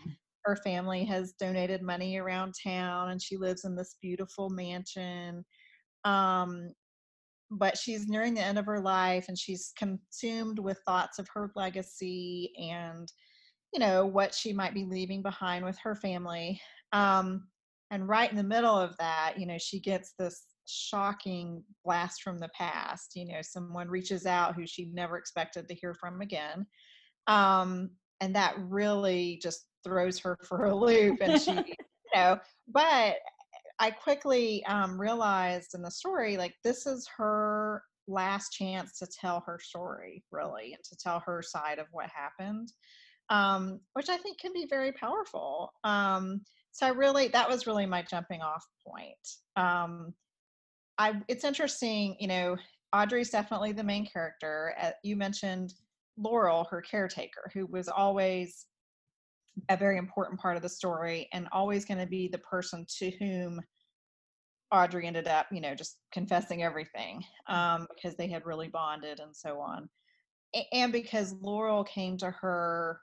her 0.45 0.55
family 0.55 1.03
has 1.05 1.33
donated 1.33 1.81
money 1.81 2.17
around 2.17 2.53
town 2.63 3.09
and 3.09 3.21
she 3.21 3.35
lives 3.35 3.65
in 3.65 3.75
this 3.75 3.97
beautiful 4.01 4.49
mansion. 4.49 5.43
Um, 6.05 6.69
but 7.51 7.77
she's 7.77 8.07
nearing 8.07 8.33
the 8.33 8.43
end 8.43 8.57
of 8.57 8.65
her 8.65 8.79
life 8.79 9.25
and 9.27 9.37
she's 9.37 9.73
consumed 9.77 10.59
with 10.59 10.79
thoughts 10.85 11.19
of 11.19 11.27
her 11.33 11.51
legacy 11.55 12.53
and 12.59 13.11
you 13.73 13.79
know 13.79 14.05
what 14.05 14.33
she 14.33 14.53
might 14.53 14.73
be 14.73 14.85
leaving 14.85 15.21
behind 15.21 15.63
with 15.63 15.77
her 15.79 15.95
family 15.95 16.59
um, 16.93 17.47
and 17.91 18.07
right 18.07 18.31
in 18.31 18.37
the 18.37 18.43
middle 18.43 18.75
of 18.75 18.95
that 18.97 19.33
you 19.37 19.45
know 19.45 19.57
she 19.57 19.79
gets 19.79 20.13
this 20.17 20.45
shocking 20.67 21.63
blast 21.83 22.23
from 22.23 22.39
the 22.39 22.49
past 22.49 23.11
you 23.15 23.27
know 23.27 23.41
someone 23.41 23.87
reaches 23.87 24.25
out 24.25 24.55
who 24.55 24.65
she 24.65 24.85
never 24.93 25.17
expected 25.17 25.67
to 25.67 25.75
hear 25.75 25.93
from 25.93 26.21
again 26.21 26.65
um, 27.27 27.91
and 28.21 28.35
that 28.35 28.55
really 28.57 29.39
just 29.41 29.67
throws 29.85 30.19
her 30.19 30.37
for 30.43 30.65
a 30.65 30.75
loop 30.75 31.19
and 31.21 31.39
she 31.39 31.51
you 31.67 31.75
know 32.13 32.37
but 32.67 33.15
i 33.79 33.89
quickly 33.91 34.65
um, 34.65 34.99
realized 34.99 35.75
in 35.75 35.81
the 35.81 35.91
story 35.91 36.35
like 36.35 36.55
this 36.63 36.85
is 36.85 37.07
her 37.17 37.81
last 38.07 38.49
chance 38.49 38.99
to 38.99 39.07
tell 39.07 39.43
her 39.45 39.59
story 39.61 40.23
really 40.31 40.73
and 40.73 40.83
to 40.83 40.95
tell 40.97 41.21
her 41.25 41.41
side 41.41 41.79
of 41.79 41.87
what 41.91 42.09
happened 42.09 42.73
um, 43.29 43.79
which 43.93 44.09
i 44.09 44.17
think 44.17 44.39
can 44.39 44.51
be 44.53 44.65
very 44.69 44.91
powerful 44.91 45.71
um, 45.83 46.41
so 46.71 46.85
i 46.85 46.89
really 46.89 47.27
that 47.29 47.49
was 47.49 47.67
really 47.67 47.85
my 47.85 48.01
jumping 48.01 48.41
off 48.41 48.65
point 48.85 49.15
um, 49.55 50.13
i 50.97 51.13
it's 51.27 51.43
interesting 51.43 52.15
you 52.19 52.27
know 52.27 52.55
audrey's 52.93 53.29
definitely 53.29 53.71
the 53.71 53.83
main 53.83 54.05
character 54.05 54.73
uh, 54.81 54.91
you 55.03 55.15
mentioned 55.15 55.73
laurel 56.17 56.65
her 56.69 56.81
caretaker 56.81 57.51
who 57.53 57.65
was 57.65 57.87
always 57.87 58.67
a 59.69 59.77
very 59.77 59.97
important 59.97 60.39
part 60.39 60.57
of 60.57 60.63
the 60.63 60.69
story 60.69 61.27
and 61.33 61.47
always 61.51 61.85
going 61.85 61.99
to 61.99 62.05
be 62.05 62.27
the 62.27 62.39
person 62.39 62.85
to 62.99 63.11
whom 63.19 63.61
Audrey 64.71 65.07
ended 65.07 65.27
up, 65.27 65.47
you 65.51 65.61
know, 65.61 65.75
just 65.75 65.97
confessing 66.11 66.63
everything 66.63 67.23
um, 67.47 67.87
because 67.95 68.17
they 68.17 68.27
had 68.27 68.45
really 68.45 68.67
bonded 68.67 69.19
and 69.19 69.35
so 69.35 69.59
on. 69.59 69.89
And 70.71 70.91
because 70.91 71.33
Laurel 71.41 71.83
came 71.83 72.17
to 72.17 72.31
her 72.31 72.99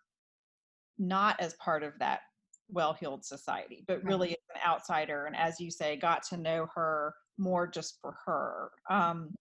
not 0.99 1.41
as 1.41 1.55
part 1.55 1.83
of 1.83 1.93
that 1.99 2.21
well 2.69 2.95
heeled 2.95 3.25
society, 3.25 3.85
but 3.87 4.03
really 4.05 4.31
as 4.31 4.37
an 4.55 4.61
outsider. 4.67 5.27
And 5.27 5.37
as 5.37 5.61
you 5.61 5.71
say, 5.71 5.97
got 5.97 6.23
to 6.25 6.37
know 6.37 6.67
her 6.75 7.15
more 7.39 7.67
just 7.67 7.99
for 8.01 8.17
her. 8.27 8.71
Um, 8.91 9.35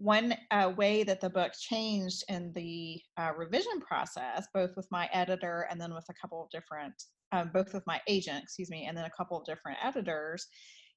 one 0.00 0.34
uh, 0.50 0.72
way 0.78 1.02
that 1.02 1.20
the 1.20 1.28
book 1.28 1.52
changed 1.60 2.24
in 2.28 2.50
the 2.54 2.98
uh, 3.18 3.32
revision 3.36 3.80
process, 3.86 4.46
both 4.54 4.70
with 4.74 4.88
my 4.90 5.10
editor 5.12 5.66
and 5.70 5.78
then 5.78 5.92
with 5.92 6.06
a 6.08 6.14
couple 6.14 6.42
of 6.42 6.48
different, 6.50 6.94
um, 7.32 7.50
both 7.52 7.74
with 7.74 7.86
my 7.86 8.00
agent, 8.08 8.42
excuse 8.42 8.70
me, 8.70 8.86
and 8.88 8.96
then 8.96 9.04
a 9.04 9.10
couple 9.10 9.36
of 9.36 9.44
different 9.44 9.76
editors, 9.84 10.46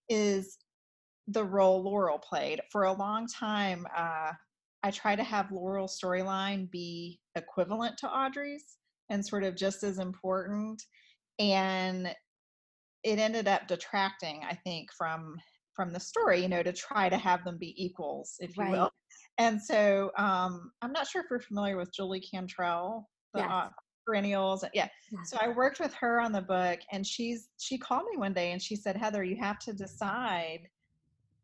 is 0.07 0.57
the 1.27 1.43
role 1.43 1.83
Laurel 1.83 2.17
played. 2.17 2.61
For 2.71 2.83
a 2.83 2.93
long 2.93 3.27
time, 3.27 3.85
uh, 3.95 4.31
I 4.83 4.91
try 4.91 5.17
to 5.17 5.23
have 5.23 5.51
Laurel's 5.51 5.99
storyline 6.01 6.71
be 6.71 7.19
equivalent 7.35 7.97
to 7.99 8.07
Audrey's 8.07 8.77
and 9.09 9.25
sort 9.25 9.43
of 9.43 9.57
just 9.57 9.83
as 9.83 9.99
important. 9.99 10.81
And 11.39 12.07
it 13.03 13.19
ended 13.19 13.49
up 13.49 13.67
detracting, 13.67 14.43
I 14.49 14.55
think, 14.63 14.87
from 14.97 15.35
from 15.75 15.91
the 15.91 15.99
story, 15.99 16.41
you 16.41 16.47
know, 16.47 16.63
to 16.63 16.71
try 16.73 17.09
to 17.09 17.17
have 17.17 17.43
them 17.43 17.57
be 17.57 17.73
equals, 17.83 18.35
if 18.39 18.55
you 18.57 18.63
Right. 18.63 18.71
will. 18.71 18.91
And 19.39 19.61
so 19.61 20.11
um, 20.17 20.71
I'm 20.81 20.91
not 20.91 21.07
sure 21.07 21.21
if 21.23 21.27
you're 21.29 21.39
familiar 21.39 21.77
with 21.77 21.91
Julie 21.93 22.21
Cantrell, 22.21 23.09
the 23.33 23.39
Yes. 23.41 23.49
uh, 23.51 23.69
perennials. 24.05 24.63
Yeah. 24.73 24.87
Yes. 25.11 25.29
So 25.29 25.37
I 25.41 25.47
worked 25.49 25.79
with 25.79 25.93
her 25.95 26.19
on 26.19 26.31
the 26.31 26.41
book, 26.41 26.79
and 26.91 27.05
she's 27.05 27.49
she 27.57 27.77
called 27.77 28.03
me 28.11 28.17
one 28.17 28.33
day 28.33 28.51
and 28.51 28.61
she 28.61 28.75
said, 28.75 28.95
Heather, 28.95 29.23
you 29.23 29.35
have 29.37 29.57
to 29.59 29.73
decide, 29.73 30.67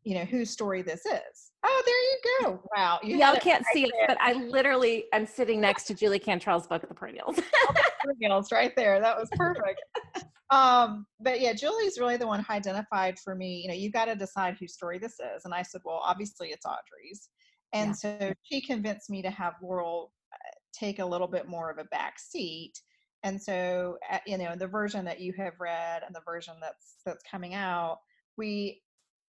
you 0.04 0.14
know, 0.14 0.24
whose 0.24 0.50
story 0.50 0.82
this 0.82 1.04
is. 1.06 1.50
Oh, 1.64 1.82
there 1.84 1.94
you 1.94 2.18
go. 2.60 2.70
Wow. 2.76 3.00
You 3.02 3.16
Y'all 3.16 3.36
can't 3.40 3.64
right 3.66 3.74
see 3.74 3.84
it, 3.84 3.92
but 4.06 4.18
I 4.20 4.34
literally 4.34 5.06
am 5.12 5.26
sitting 5.26 5.60
next 5.60 5.84
to 5.84 5.94
Julie 5.94 6.18
Cantrell's 6.20 6.66
book, 6.68 6.86
The 6.86 6.94
Perennials. 6.94 7.40
perennials 8.04 8.52
right 8.52 8.74
there. 8.76 9.00
That 9.00 9.18
was 9.18 9.28
perfect. 9.36 9.80
Um, 10.50 11.06
but 11.20 11.40
yeah, 11.40 11.52
Julie's 11.52 11.98
really 11.98 12.16
the 12.16 12.26
one 12.26 12.40
who 12.40 12.52
identified 12.52 13.18
for 13.18 13.34
me, 13.34 13.60
you 13.62 13.68
know, 13.68 13.74
you 13.74 13.90
got 13.90 14.06
to 14.06 14.16
decide 14.16 14.56
whose 14.58 14.74
story 14.74 14.98
this 14.98 15.14
is. 15.14 15.44
And 15.44 15.54
I 15.54 15.62
said, 15.62 15.80
well, 15.84 16.00
obviously 16.04 16.48
it's 16.48 16.66
Audrey's. 16.66 17.28
And 17.72 17.90
Yeah. 17.90 17.94
so 17.94 18.32
she 18.42 18.60
convinced 18.60 19.10
me 19.10 19.22
to 19.22 19.30
have 19.30 19.54
Laurel 19.62 20.12
uh, 20.32 20.36
take 20.72 20.98
a 20.98 21.06
little 21.06 21.28
bit 21.28 21.48
more 21.48 21.70
of 21.70 21.78
a 21.78 21.84
back 21.84 22.18
seat. 22.18 22.72
And 23.22 23.40
so, 23.40 23.98
uh, 24.10 24.18
you 24.26 24.38
know, 24.38 24.56
the 24.56 24.66
version 24.66 25.04
that 25.04 25.20
you 25.20 25.32
have 25.36 25.54
read 25.60 26.02
and 26.04 26.14
the 26.14 26.22
version 26.24 26.54
that's 26.60 26.96
that's 27.04 27.22
coming 27.30 27.54
out, 27.54 27.98
we 28.36 28.82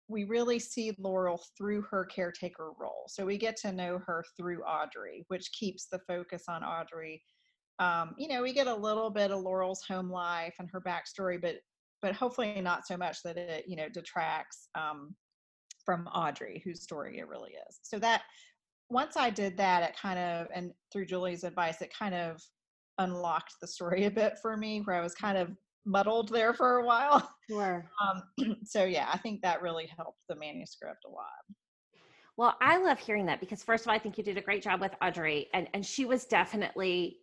we 0.09 0.25
really 0.25 0.59
see 0.59 0.93
Laurel 0.99 1.41
through 1.57 1.83
her 1.83 2.05
caretaker 2.05 2.73
role. 2.79 3.05
So 3.09 3.25
we 3.25 3.39
get 3.39 3.57
to 3.59 3.73
know 3.73 4.01
her 4.07 4.25
through 4.37 4.63
Audrey, 4.63 5.25
which 5.29 5.53
keeps 5.53 5.87
the 5.87 6.01
focus 6.09 6.45
on 6.49 6.65
Audrey 6.65 7.23
um, 7.81 8.15
you 8.19 8.29
know, 8.29 8.43
we 8.43 8.53
get 8.53 8.67
a 8.67 8.75
little 8.75 9.11
bit 9.11 9.31
of 9.31 9.41
Laurel's 9.41 9.83
home 9.83 10.11
life 10.11 10.55
and 10.59 10.69
her 10.71 10.81
backstory, 10.81 11.41
but 11.41 11.57
but 12.03 12.15
hopefully 12.15 12.59
not 12.61 12.87
so 12.87 12.97
much 12.97 13.23
that 13.23 13.37
it 13.37 13.65
you 13.67 13.77
know 13.77 13.89
detracts 13.89 14.69
um, 14.79 15.15
from 15.85 16.07
Audrey, 16.09 16.63
whose 16.65 16.83
story 16.83 17.19
it 17.19 17.27
really 17.27 17.53
is. 17.69 17.81
So 17.83 17.99
that 17.99 18.23
once 18.91 19.17
I 19.17 19.31
did 19.31 19.57
that, 19.57 19.83
it 19.83 19.97
kind 20.01 20.19
of 20.19 20.49
and 20.55 20.73
through 20.93 21.07
Julie's 21.07 21.43
advice, 21.43 21.81
it 21.81 21.93
kind 21.97 22.15
of 22.15 22.41
unlocked 22.99 23.55
the 23.61 23.67
story 23.67 24.05
a 24.07 24.11
bit 24.11 24.35
for 24.43 24.57
me, 24.57 24.83
where 24.85 24.97
I 24.97 25.03
was 25.03 25.15
kind 25.15 25.39
of 25.39 25.51
muddled 25.87 26.29
there 26.29 26.53
for 26.53 26.77
a 26.77 26.87
while. 26.87 27.29
Sure. 27.49 27.91
Um, 28.03 28.57
so 28.65 28.85
yeah, 28.85 29.09
I 29.13 29.19
think 29.19 29.41
that 29.41 29.63
really 29.63 29.91
helped 29.97 30.21
the 30.29 30.37
manuscript 30.37 31.05
a 31.07 31.11
lot. 31.11 31.27
Well, 32.37 32.57
I 32.61 32.79
love 32.79 32.99
hearing 32.99 33.27
that 33.27 33.41
because 33.41 33.63
first 33.63 33.85
of 33.85 33.89
all, 33.89 33.95
I 33.95 33.99
think 33.99 34.17
you 34.17 34.25
did 34.25 34.39
a 34.39 34.43
great 34.43 34.63
job 34.63 34.81
with 34.81 34.93
Audrey, 35.03 35.49
and 35.55 35.67
and 35.73 35.85
she 35.85 36.05
was 36.05 36.27
definitely 36.27 37.20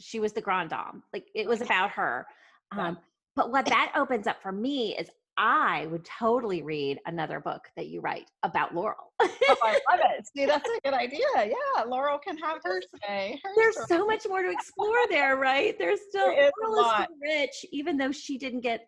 she 0.00 0.20
was 0.20 0.32
the 0.32 0.40
grand 0.40 0.70
dame. 0.70 1.02
Like 1.12 1.26
it 1.34 1.48
was 1.48 1.60
about 1.60 1.90
her. 1.90 2.26
Um, 2.72 2.98
but 3.34 3.52
what 3.52 3.66
that 3.66 3.92
opens 3.94 4.26
up 4.26 4.42
for 4.42 4.52
me 4.52 4.96
is 4.98 5.08
I 5.38 5.86
would 5.90 6.04
totally 6.04 6.62
read 6.62 6.98
another 7.06 7.40
book 7.40 7.68
that 7.76 7.88
you 7.88 8.00
write 8.00 8.30
about 8.42 8.74
Laurel. 8.74 9.12
Oh, 9.20 9.28
I 9.62 9.78
love 9.90 10.00
it. 10.16 10.26
See, 10.36 10.46
that's 10.46 10.66
a 10.68 10.80
good 10.82 10.94
idea. 10.94 11.26
Yeah, 11.36 11.82
Laurel 11.86 12.18
can 12.18 12.38
have 12.38 12.58
her 12.64 12.80
say. 13.06 13.38
Her 13.44 13.50
There's 13.54 13.74
story. 13.74 13.86
so 13.88 14.06
much 14.06 14.26
more 14.28 14.42
to 14.42 14.50
explore 14.50 14.96
there, 15.10 15.36
right? 15.36 15.78
There's 15.78 16.00
still 16.08 16.28
There 16.28 16.46
is 16.46 16.52
a 16.64 16.68
Laurel 16.68 17.02
is 17.02 17.06
rich, 17.22 17.66
even 17.70 17.98
though 17.98 18.12
she 18.12 18.38
didn't 18.38 18.60
get 18.60 18.86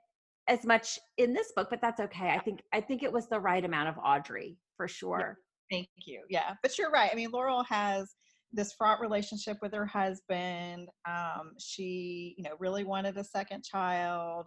as 0.49 0.65
much 0.65 0.99
in 1.19 1.35
this 1.35 1.53
book, 1.55 1.69
but 1.71 1.81
that's 1.83 2.01
okay. 2.01 2.31
I 2.31 2.39
think 2.39 2.63
I 2.73 2.81
think 2.81 3.03
it 3.03 3.13
was 3.13 3.29
the 3.29 3.39
right 3.39 3.65
amount 3.65 3.91
of 3.91 3.97
Audrey 4.03 4.57
for 4.77 4.89
sure. 4.89 5.39
Thank 5.71 5.89
you. 6.07 6.23
Yeah, 6.31 6.55
but 6.63 6.79
you're 6.79 6.91
right. 6.91 7.11
I 7.13 7.15
mean, 7.15 7.31
Laurel 7.31 7.63
has 7.65 8.15
this 8.53 8.73
fraught 8.73 9.01
relationship 9.01 9.59
with 9.61 9.73
her 9.75 9.87
husband. 9.87 10.89
Um, 11.07 11.53
she, 11.59 12.35
you 12.37 12.45
know, 12.45 12.57
really 12.59 12.85
wanted 12.85 13.17
a 13.17 13.25
second 13.25 13.65
child. 13.65 14.47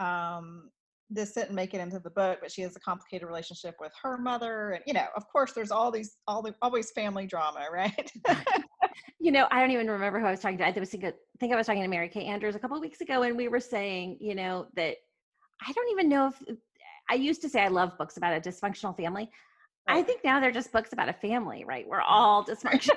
Um, 0.00 0.70
this 1.10 1.32
didn't 1.32 1.54
make 1.54 1.74
it 1.74 1.80
into 1.80 1.98
the 1.98 2.10
book, 2.10 2.38
but 2.40 2.50
she 2.50 2.62
has 2.62 2.74
a 2.74 2.80
complicated 2.80 3.28
relationship 3.28 3.74
with 3.78 3.92
her 4.02 4.16
mother, 4.16 4.70
and 4.70 4.82
you 4.86 4.94
know, 4.94 5.06
of 5.14 5.24
course, 5.30 5.52
there's 5.52 5.70
all 5.70 5.90
these, 5.90 6.16
all 6.26 6.40
the, 6.40 6.54
always 6.62 6.90
family 6.92 7.26
drama, 7.26 7.66
right? 7.70 8.10
You 9.22 9.30
know, 9.30 9.46
I 9.52 9.60
don't 9.60 9.70
even 9.70 9.88
remember 9.88 10.18
who 10.18 10.26
I 10.26 10.32
was 10.32 10.40
talking 10.40 10.58
to. 10.58 10.66
I 10.66 10.72
was 10.72 10.90
thinking, 10.90 11.10
I 11.10 11.38
think 11.38 11.52
I 11.52 11.56
was 11.56 11.64
talking 11.64 11.82
to 11.82 11.88
Mary 11.88 12.08
Kay 12.08 12.24
Andrews 12.24 12.56
a 12.56 12.58
couple 12.58 12.76
of 12.76 12.80
weeks 12.80 13.00
ago, 13.00 13.22
and 13.22 13.36
we 13.36 13.46
were 13.46 13.60
saying, 13.60 14.16
you 14.20 14.34
know, 14.34 14.66
that 14.74 14.96
I 15.64 15.72
don't 15.72 15.90
even 15.92 16.08
know 16.08 16.26
if 16.26 16.56
I 17.08 17.14
used 17.14 17.40
to 17.42 17.48
say 17.48 17.62
I 17.62 17.68
love 17.68 17.96
books 17.98 18.16
about 18.16 18.36
a 18.36 18.40
dysfunctional 18.40 18.96
family. 18.96 19.30
I 19.86 20.02
think 20.02 20.24
now 20.24 20.40
they're 20.40 20.50
just 20.50 20.72
books 20.72 20.92
about 20.92 21.08
a 21.08 21.12
family, 21.12 21.64
right? 21.64 21.86
We're 21.86 22.00
all 22.00 22.44
dysfunctional, 22.44 22.96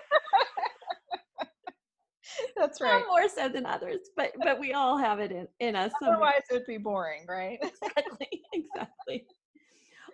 That's 2.58 2.79
some 2.79 2.88
right. 2.88 3.03
more 3.08 3.29
so 3.29 3.50
than 3.50 3.65
others, 3.65 4.10
but 4.15 4.32
but 4.44 4.60
we 4.60 4.74
all 4.74 4.98
have 4.98 5.20
it 5.20 5.32
in, 5.32 5.48
in 5.60 5.75
us. 5.75 5.91
somewhere. 6.00 6.17
Otherwise, 6.17 6.41
it'd 6.51 6.67
be 6.67 6.77
boring, 6.77 7.25
right? 7.27 7.60
exactly 7.62 8.41
exactly 8.53 9.25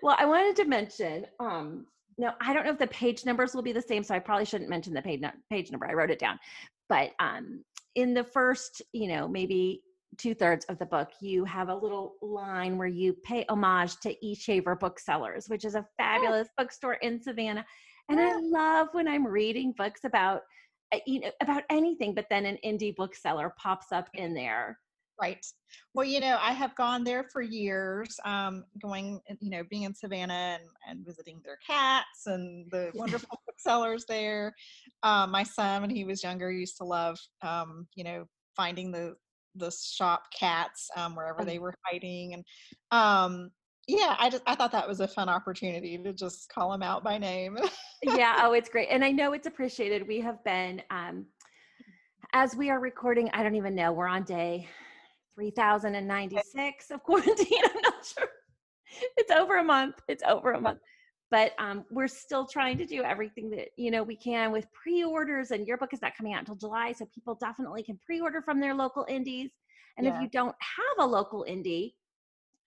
well 0.02 0.16
i 0.20 0.26
wanted 0.26 0.56
to 0.56 0.66
mention 0.66 1.26
um 1.40 1.86
now 2.18 2.36
i 2.42 2.54
don't 2.54 2.66
know 2.66 2.72
if 2.72 2.80
the 2.80 2.88
page 2.88 3.26
numbers 3.26 3.54
will 3.54 3.62
be 3.62 3.72
the 3.72 3.82
same 3.82 4.04
so 4.04 4.14
i 4.14 4.20
probably 4.20 4.46
shouldn't 4.46 4.70
mention 4.70 4.94
the 4.94 5.02
page, 5.02 5.22
page 5.50 5.72
number 5.72 5.88
i 5.88 5.94
wrote 5.94 6.12
it 6.12 6.20
down 6.20 6.40
but 6.90 7.12
um 7.20 7.64
in 7.96 8.14
the 8.14 8.24
first 8.24 8.82
you 8.94 9.08
know 9.08 9.28
maybe 9.28 9.82
two 10.18 10.34
thirds 10.34 10.66
of 10.66 10.78
the 10.78 10.86
book 10.86 11.10
you 11.22 11.46
have 11.46 11.70
a 11.70 11.76
little 11.76 12.16
line 12.22 12.78
where 12.78 12.88
you 12.88 13.14
pay 13.24 13.46
homage 13.48 13.98
to 13.98 14.14
e 14.26 14.36
shaver 14.36 14.76
booksellers 14.76 15.48
which 15.48 15.64
is 15.64 15.76
a 15.76 15.86
fabulous 15.98 16.50
bookstore 16.58 16.96
in 16.96 17.22
savannah 17.22 17.66
and 18.10 18.20
i 18.20 18.36
love 18.42 18.90
when 18.92 19.08
i'm 19.08 19.26
reading 19.26 19.74
books 19.78 20.02
about 20.04 20.42
you 21.06 21.20
know 21.22 21.32
about 21.42 21.64
anything 21.70 22.14
but 22.14 22.28
then 22.30 22.46
an 22.46 22.58
indie 22.66 22.96
bookseller 22.96 23.54
pops 23.58 23.92
up 23.92 24.10
in 24.14 24.34
there 24.34 24.80
Right. 25.22 25.46
Well, 25.94 26.06
you 26.06 26.20
know, 26.20 26.38
I 26.42 26.52
have 26.52 26.74
gone 26.76 27.04
there 27.04 27.24
for 27.32 27.44
years, 27.44 28.20
um, 28.26 28.66
going, 28.82 29.22
you 29.40 29.52
know, 29.52 29.64
being 29.70 29.84
in 29.84 29.94
Savannah 29.94 30.58
and, 30.60 30.64
and 30.88 31.06
visiting 31.06 31.42
their 31.46 31.58
cats 31.58 32.26
and 32.26 32.72
the 32.72 32.92
wonderful 32.96 33.40
booksellers 33.46 34.06
there. 34.08 34.56
Um, 35.04 35.30
my 35.30 35.44
son, 35.44 35.82
when 35.82 35.92
he 35.92 36.06
was 36.06 36.24
younger, 36.24 36.52
used 36.52 36.78
to 36.78 36.86
love, 36.86 37.20
um, 37.44 37.88
you 37.96 38.04
know, 38.04 38.26
finding 38.56 38.92
the 38.92 39.16
the 39.54 39.70
shop 39.70 40.24
cats 40.34 40.90
um, 40.96 41.14
wherever 41.16 41.42
Oh. 41.42 41.46
they 41.46 41.60
were 41.60 41.76
hiding, 41.86 42.34
and 42.34 42.46
um, 42.90 43.52
yeah, 43.88 44.16
I 44.20 44.30
just 44.30 44.44
I 44.46 44.56
thought 44.56 44.72
that 44.72 44.88
was 44.88 45.00
a 45.00 45.08
fun 45.08 45.30
opportunity 45.30 45.98
to 45.98 46.14
just 46.14 46.52
call 46.54 46.72
them 46.72 46.84
out 46.84 47.04
by 47.04 47.18
name. 47.18 47.58
yeah 48.04 48.42
oh 48.44 48.54
it's 48.54 48.70
great 48.70 48.88
and 48.92 49.04
i 49.04 49.12
know 49.12 49.34
it's 49.34 49.48
appreciated 49.48 50.08
we 50.08 50.20
have 50.20 50.44
been 50.44 50.82
um 50.90 51.26
as 52.34 52.56
we 52.56 52.70
are 52.70 52.80
recording 52.80 53.30
i 53.34 53.44
don't 53.44 53.56
even 53.56 53.76
know 53.76 53.92
we're 53.92 54.08
on 54.08 54.24
day 54.24 54.68
3096 55.36 56.92
of 56.92 57.04
quarantine 57.04 57.48
i'm 57.64 57.82
not 57.82 58.06
sure 58.06 58.28
it's 59.18 59.32
over 59.32 59.58
a 59.58 59.64
month 59.64 59.96
it's 60.08 60.24
over 60.28 60.54
a 60.54 60.62
month 60.62 60.80
but 61.30 61.54
um, 61.60 61.86
we're 61.90 62.10
still 62.10 62.46
trying 62.46 62.78
to 62.78 62.86
do 62.86 63.04
everything 63.04 63.50
that 63.50 63.70
you 63.78 63.90
know 63.90 64.04
we 64.04 64.18
can 64.18 64.52
with 64.52 64.66
pre-orders 64.74 65.52
and 65.52 65.66
your 65.66 65.78
book 65.78 65.94
is 65.94 66.02
not 66.02 66.16
coming 66.18 66.34
out 66.34 66.40
until 66.40 66.56
july 66.56 66.92
so 66.92 67.06
people 67.14 67.36
definitely 67.36 67.84
can 67.84 67.98
pre-order 68.06 68.42
from 68.42 68.60
their 68.60 68.76
local 68.76 69.06
indies 69.08 69.52
and 69.98 70.08
if 70.08 70.16
you 70.22 70.28
don't 70.30 70.56
have 70.60 71.06
a 71.06 71.06
local 71.06 71.46
indie 71.48 71.94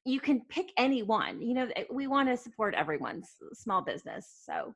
you 0.05 0.21
can 0.21 0.41
pick 0.49 0.71
any 0.77 1.03
one 1.03 1.41
you 1.41 1.55
know 1.55 1.69
we 1.91 2.07
want 2.07 2.29
to 2.29 2.37
support 2.37 2.75
everyone's 2.75 3.29
small 3.53 3.83
business 3.83 4.27
so 4.45 4.75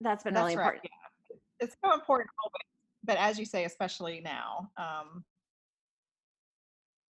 that's 0.00 0.24
been 0.24 0.34
really 0.34 0.56
right. 0.56 0.74
important 0.74 0.84
Yeah. 0.84 1.36
It's 1.60 1.76
so 1.82 1.94
important 1.94 2.28
always, 2.44 2.66
but 3.02 3.16
as 3.16 3.38
you 3.38 3.46
say, 3.46 3.64
especially 3.64 4.20
now. 4.20 4.70
Um, 4.76 5.24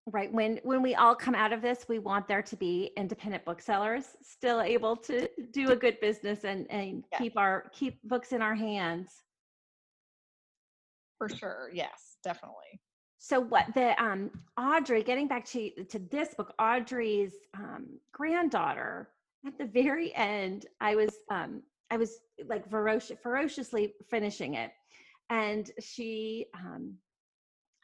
right 0.09 0.33
when 0.33 0.61
when 0.63 0.83
we 0.83 0.95
all 0.95 1.17
come 1.17 1.35
out 1.35 1.53
of 1.53 1.61
this 1.61 1.87
we 1.89 1.99
want 1.99 2.29
there 2.29 2.43
to 2.43 2.55
be 2.55 2.93
independent 2.97 3.45
booksellers 3.45 4.17
still 4.23 4.61
able 4.61 4.95
to 4.95 5.29
do 5.51 5.73
a 5.73 5.77
good 5.77 5.99
business 6.01 6.45
and 6.45 6.71
and 6.71 7.03
Yeah. 7.11 7.19
keep 7.19 7.37
our 7.37 7.69
keep 7.73 8.01
books 8.05 8.31
in 8.33 8.41
our 8.41 8.55
hands 8.55 9.11
for 11.19 11.29
sure. 11.29 11.71
Yes, 11.73 12.19
definitely. 12.23 12.81
So 13.27 13.41
what 13.41 13.67
the 13.75 14.01
um 14.03 14.31
audrey 14.59 15.03
getting 15.03 15.27
back 15.27 15.45
to 15.45 15.71
to 15.85 15.99
this 15.99 16.35
book 16.35 16.55
audrey's 16.61 17.33
um 17.55 17.87
granddaughter 18.13 19.09
at 19.47 19.59
the 19.59 19.67
very 19.67 20.15
end 20.15 20.67
i 20.81 20.95
was 20.95 21.11
um 21.31 21.63
i 21.91 21.97
was 21.97 22.21
like 22.47 22.69
ferocious 22.71 23.19
ferociously 23.23 23.95
finishing 24.09 24.55
it 24.55 24.71
and 25.31 25.73
she 25.81 26.47
um 26.55 26.95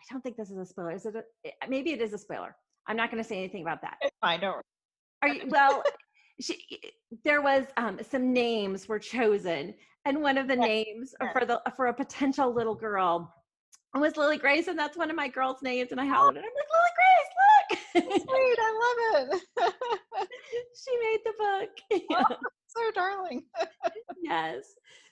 i 0.00 0.12
don't 0.12 0.22
think 0.22 0.36
this 0.36 0.50
is 0.50 0.58
a 0.58 0.64
spoiler 0.64 0.92
is 0.92 1.06
it 1.06 1.16
a, 1.16 1.68
maybe 1.68 1.90
it 1.92 2.00
is 2.00 2.12
a 2.12 2.18
spoiler 2.18 2.54
i'm 2.86 2.96
not 2.96 3.10
going 3.10 3.22
to 3.22 3.28
say 3.28 3.38
anything 3.38 3.62
about 3.62 3.80
that 3.82 3.96
It's 4.00 4.16
fine. 4.20 4.40
Don't. 4.40 4.64
Are 5.22 5.28
you, 5.28 5.42
well, 5.46 5.84
she, 6.40 6.58
there 7.24 7.40
was 7.42 7.64
um, 7.76 8.00
some 8.08 8.32
names 8.32 8.88
were 8.88 8.98
chosen, 8.98 9.72
and 10.04 10.20
one 10.20 10.36
of 10.36 10.48
the 10.48 10.56
names 10.56 11.14
yeah. 11.20 11.32
for 11.32 11.46
the 11.46 11.62
for 11.76 11.86
a 11.86 11.94
potential 11.94 12.52
little 12.52 12.74
girl 12.74 13.32
was 14.00 14.16
Lily 14.16 14.38
Grace, 14.38 14.68
and 14.68 14.78
that's 14.78 14.96
one 14.96 15.10
of 15.10 15.16
my 15.16 15.28
girls' 15.28 15.62
names. 15.62 15.92
And 15.92 16.00
I 16.00 16.06
hollered, 16.06 16.36
and 16.36 16.44
I'm 16.44 16.52
like, 16.56 16.70
Lily 16.72 16.90
Grace, 16.96 17.32
look! 17.42 18.22
Sweet, 18.22 18.58
I 18.58 18.72
love 18.82 19.28
it. 19.28 19.42
she 20.74 20.96
made 20.98 21.18
the 21.24 21.32
book. 21.38 22.28
Oh, 22.30 22.36
so 22.66 22.90
darling. 22.94 23.42
yes. 24.22 24.64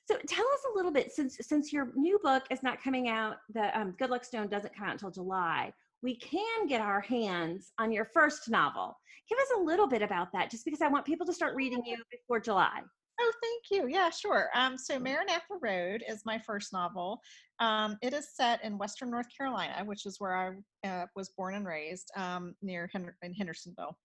So 0.08 0.16
tell 0.26 0.44
us 0.44 0.60
a 0.72 0.76
little 0.76 0.90
bit 0.90 1.12
since 1.12 1.36
since 1.40 1.72
your 1.72 1.92
new 1.94 2.18
book 2.22 2.44
is 2.50 2.62
not 2.62 2.82
coming 2.82 3.08
out, 3.08 3.36
the 3.52 3.78
um, 3.78 3.94
Good 3.98 4.10
Luck 4.10 4.24
Stone 4.24 4.48
doesn't 4.48 4.74
come 4.74 4.86
out 4.86 4.92
until 4.92 5.10
July. 5.10 5.72
We 6.02 6.16
can 6.16 6.66
get 6.66 6.80
our 6.80 7.00
hands 7.00 7.72
on 7.78 7.92
your 7.92 8.06
first 8.06 8.48
novel. 8.48 8.96
Give 9.28 9.38
us 9.38 9.48
a 9.58 9.60
little 9.60 9.86
bit 9.86 10.02
about 10.02 10.32
that, 10.32 10.50
just 10.50 10.64
because 10.64 10.80
I 10.80 10.88
want 10.88 11.04
people 11.04 11.26
to 11.26 11.32
start 11.32 11.54
reading 11.54 11.82
you 11.84 11.98
before 12.10 12.40
July. 12.40 12.80
Oh, 13.22 13.32
thank 13.42 13.64
you. 13.70 13.88
Yeah, 13.88 14.08
sure. 14.08 14.48
Um, 14.54 14.78
so 14.78 14.98
Maranatha 14.98 15.58
Road 15.60 16.02
is 16.08 16.22
my 16.24 16.38
first 16.38 16.72
novel. 16.72 17.20
Um, 17.58 17.98
it 18.00 18.14
is 18.14 18.34
set 18.34 18.64
in 18.64 18.78
Western 18.78 19.10
North 19.10 19.26
Carolina, 19.36 19.82
which 19.84 20.06
is 20.06 20.18
where 20.18 20.34
I 20.34 20.88
uh, 20.88 21.06
was 21.14 21.28
born 21.36 21.54
and 21.54 21.66
raised, 21.66 22.10
um, 22.16 22.54
near 22.62 22.90
in 23.22 23.34
Hendersonville. 23.34 23.98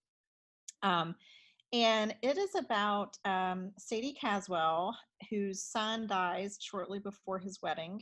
Um, 0.84 1.16
and 1.72 2.14
it 2.22 2.38
is 2.38 2.56
about 2.56 3.18
um, 3.24 3.72
Sadie 3.78 4.18
Caswell, 4.20 4.96
whose 5.30 5.64
son 5.64 6.08
dies 6.08 6.58
shortly 6.62 7.00
before 7.00 7.40
his 7.40 7.60
wedding, 7.62 8.02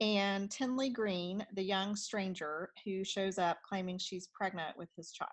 and 0.00 0.50
Tinley 0.50 0.90
Green, 0.90 1.44
the 1.54 1.62
young 1.62 1.96
stranger 1.96 2.70
who 2.84 3.04
shows 3.04 3.38
up 3.38 3.58
claiming 3.68 3.98
she's 3.98 4.28
pregnant 4.34 4.76
with 4.76 4.88
his 4.96 5.12
child. 5.12 5.30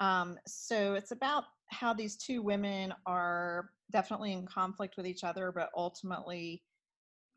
Um, 0.00 0.38
so 0.46 0.94
it's 0.94 1.12
about 1.12 1.44
how 1.68 1.94
these 1.94 2.16
two 2.16 2.42
women 2.42 2.92
are 3.06 3.70
definitely 3.92 4.32
in 4.32 4.46
conflict 4.46 4.96
with 4.96 5.06
each 5.06 5.24
other, 5.24 5.52
but 5.54 5.70
ultimately 5.76 6.62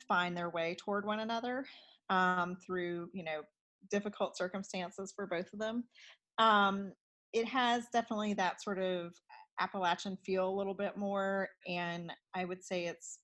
find 0.07 0.35
their 0.35 0.49
way 0.49 0.75
toward 0.79 1.05
one 1.05 1.19
another 1.19 1.65
um, 2.09 2.57
through, 2.65 3.09
you 3.13 3.23
know, 3.23 3.41
difficult 3.91 4.37
circumstances 4.37 5.13
for 5.15 5.27
both 5.27 5.51
of 5.53 5.59
them. 5.59 5.83
Um, 6.37 6.93
it 7.33 7.47
has 7.47 7.85
definitely 7.91 8.33
that 8.35 8.61
sort 8.61 8.79
of 8.79 9.13
Appalachian 9.59 10.17
feel 10.25 10.47
a 10.47 10.57
little 10.57 10.73
bit 10.73 10.97
more, 10.97 11.49
and 11.67 12.11
I 12.35 12.45
would 12.45 12.63
say 12.63 12.85
it's 12.85 13.19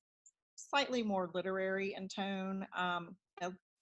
slightly 0.55 1.03
more 1.03 1.29
literary 1.33 1.95
in 1.97 2.07
tone, 2.07 2.65
um, 2.75 3.15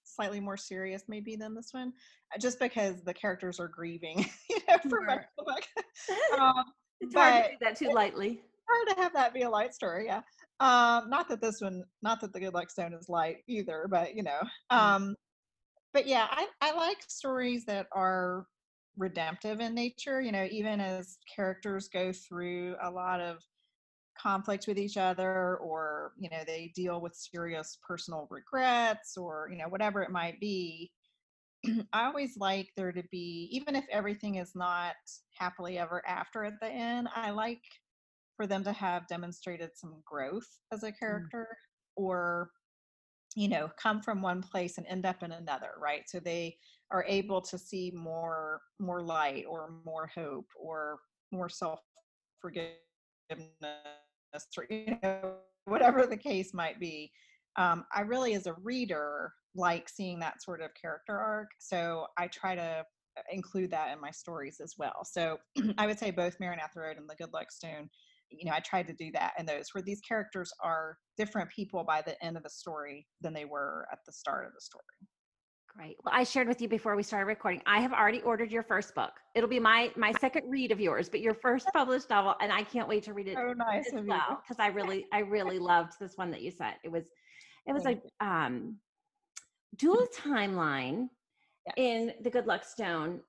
slightly 0.04 0.40
more 0.40 0.58
serious 0.58 1.04
maybe 1.08 1.36
than 1.36 1.56
this 1.56 1.70
one, 1.72 1.94
uh, 2.34 2.40
just 2.40 2.60
because 2.60 3.02
the 3.04 3.14
characters 3.14 3.60
are 3.60 3.68
grieving, 3.68 4.26
you 4.50 4.60
know, 4.68 4.78
for 4.90 5.02
much 5.02 5.20
of 5.20 5.26
the 5.38 5.44
book. 5.44 5.64
Um, 6.38 6.64
it's 7.00 7.14
hard 7.14 7.46
to 7.46 7.52
do 7.52 7.58
that 7.62 7.76
too 7.76 7.90
lightly. 7.90 8.42
Hard 8.72 8.96
to 8.96 9.04
have 9.04 9.14
that 9.14 9.34
be 9.34 9.42
a 9.42 9.50
light 9.50 9.74
story, 9.74 10.06
yeah. 10.06 10.22
Um, 10.60 11.10
not 11.10 11.28
that 11.30 11.42
this 11.42 11.60
one, 11.60 11.84
not 12.02 12.22
that 12.22 12.34
the 12.34 12.40
Good 12.40 12.54
Luck 12.54 12.70
Stone 12.70 12.94
is 12.94 13.10
light 13.10 13.38
either, 13.48 13.88
but 13.90 14.16
you 14.16 14.24
know. 14.24 14.40
Mm. 14.72 14.78
Um, 14.78 15.16
but 15.94 16.08
yeah, 16.08 16.28
I, 16.30 16.48
I 16.62 16.74
like 16.74 16.98
stories 17.08 17.66
that 17.66 17.88
are 17.92 18.46
redemptive 18.98 19.60
in 19.60 19.74
nature. 19.74 20.22
You 20.22 20.32
know, 20.32 20.48
even 20.52 20.80
as 20.80 21.18
characters 21.36 21.90
go 21.92 22.14
through 22.14 22.76
a 22.82 22.90
lot 22.90 23.20
of 23.20 23.40
conflict 24.18 24.66
with 24.68 24.78
each 24.78 24.98
other, 24.98 25.58
or 25.58 26.14
you 26.18 26.30
know, 26.30 26.44
they 26.46 26.72
deal 26.76 27.02
with 27.02 27.16
serious 27.16 27.78
personal 27.86 28.28
regrets, 28.30 29.18
or 29.18 29.50
you 29.52 29.58
know, 29.58 29.68
whatever 29.68 30.02
it 30.02 30.12
might 30.12 30.40
be. 30.40 30.92
I 31.94 32.06
always 32.06 32.38
like 32.38 32.70
there 32.78 32.92
to 32.92 33.04
be, 33.12 33.50
even 33.52 33.76
if 33.76 33.86
everything 33.92 34.36
is 34.36 34.54
not 34.56 34.96
happily 35.38 35.78
ever 35.78 36.04
after 36.08 36.44
at 36.44 36.60
the 36.62 36.68
end, 36.68 37.08
I 37.16 37.32
like 37.32 37.62
for 38.42 38.48
them 38.48 38.64
to 38.64 38.72
have 38.72 39.08
demonstrated 39.08 39.70
some 39.76 40.02
growth 40.06 40.48
as 40.72 40.84
a 40.84 40.92
mm. 40.92 41.00
character 41.00 41.48
mm. 41.50 42.04
or, 42.04 42.50
you 43.36 43.48
know, 43.48 43.70
come 43.78 44.02
from 44.02 44.22
one 44.22 44.42
place 44.42 44.78
and 44.78 44.88
end 44.88 45.06
up 45.06 45.24
in 45.24 45.32
another, 45.32 45.72
right? 45.80 46.04
So 46.08 46.20
they 46.20 46.58
are 46.92 47.06
able 47.08 47.42
to 47.42 47.58
see 47.58 47.92
more 47.96 48.62
more 48.80 49.02
light 49.02 49.46
or 49.48 49.74
more 49.86 50.10
hope 50.14 50.48
or 50.60 51.00
more 51.32 51.48
self 51.48 51.80
forgiveness 52.42 52.76
or 54.58 54.66
you 54.70 54.98
know 55.02 55.36
whatever 55.66 56.06
the 56.06 56.18
case 56.18 56.54
might 56.54 56.80
be 56.82 57.10
um, 57.58 57.86
i 57.94 58.02
really 58.02 58.34
as 58.34 58.46
a 58.48 58.56
reader 58.62 59.32
like 59.56 59.90
seeing 59.90 60.20
that 60.20 60.42
sort 60.42 60.62
of 60.62 60.72
character 60.80 61.18
arc. 61.18 61.50
So 61.60 62.08
I 62.18 62.28
try 62.28 62.56
to 62.56 62.86
uh, 63.18 63.22
include 63.32 63.72
that 63.72 63.92
in 63.92 64.00
my 64.00 64.12
stories 64.12 64.60
as 64.62 64.76
well. 64.78 65.04
So 65.04 65.38
I 65.78 65.88
would 65.88 66.00
say 66.00 66.12
both 66.12 66.40
Maranatha 66.40 66.80
Road 66.80 66.98
and 66.98 67.10
The 67.10 67.16
Good 67.16 67.34
Luck 67.34 67.52
Stone, 67.52 67.90
you 68.32 68.46
know, 68.46 68.56
I 68.56 68.60
tried 68.60 68.88
to 68.88 68.94
do 68.94 69.12
that 69.14 69.34
in 69.38 69.46
those 69.46 69.70
where 69.74 69.82
these 69.82 70.02
characters 70.02 70.52
are 70.64 70.98
different 71.18 71.50
people 71.50 71.84
by 71.84 72.02
the 72.02 72.22
end 72.24 72.38
of 72.38 72.44
the 72.44 72.50
story 72.50 73.08
than 73.22 73.34
they 73.34 73.46
were 73.46 73.88
at 73.92 74.00
the 74.06 74.12
start 74.12 74.46
of 74.46 74.54
the 74.54 74.62
story. 74.62 74.84
Great. 75.76 75.96
Well, 76.04 76.14
I 76.14 76.24
shared 76.24 76.50
with 76.50 76.62
you 76.62 76.68
before 76.68 76.98
we 76.98 77.04
started 77.04 77.28
recording. 77.28 77.62
I 77.66 77.80
have 77.80 77.94
already 77.94 78.22
ordered 78.22 78.52
your 78.52 78.64
first 78.64 78.94
book. 78.94 79.12
It'll 79.36 79.50
be 79.50 79.60
my 79.60 79.92
my 79.96 80.12
second 80.20 80.50
read 80.50 80.72
of 80.72 80.82
yours, 80.82 81.08
but 81.08 81.22
your 81.22 81.34
first 81.34 81.68
published 81.74 82.10
novel, 82.10 82.36
and 82.42 82.52
I 82.52 82.64
can't 82.64 82.90
wait 82.90 83.04
to 83.04 83.14
read 83.14 83.30
it. 83.30 83.38
Oh, 83.40 83.54
nice 83.54 83.92
as 83.94 84.06
well, 84.06 84.42
because 84.42 84.60
I 84.60 84.68
really 84.68 85.06
I 85.14 85.20
really 85.20 85.60
loved 85.60 85.94
this 86.00 86.14
one 86.18 86.30
that 86.32 86.42
you 86.42 86.52
sent. 86.52 86.76
It 86.84 86.92
was 86.92 87.06
it 87.68 87.74
was 87.74 87.86
a 87.86 88.02
um 88.26 88.78
dual 89.78 90.08
timeline 90.14 91.08
yes. 91.66 91.76
in 91.78 92.14
the 92.22 92.30
Good 92.30 92.48
Luck 92.48 92.66
Stone, 92.66 93.22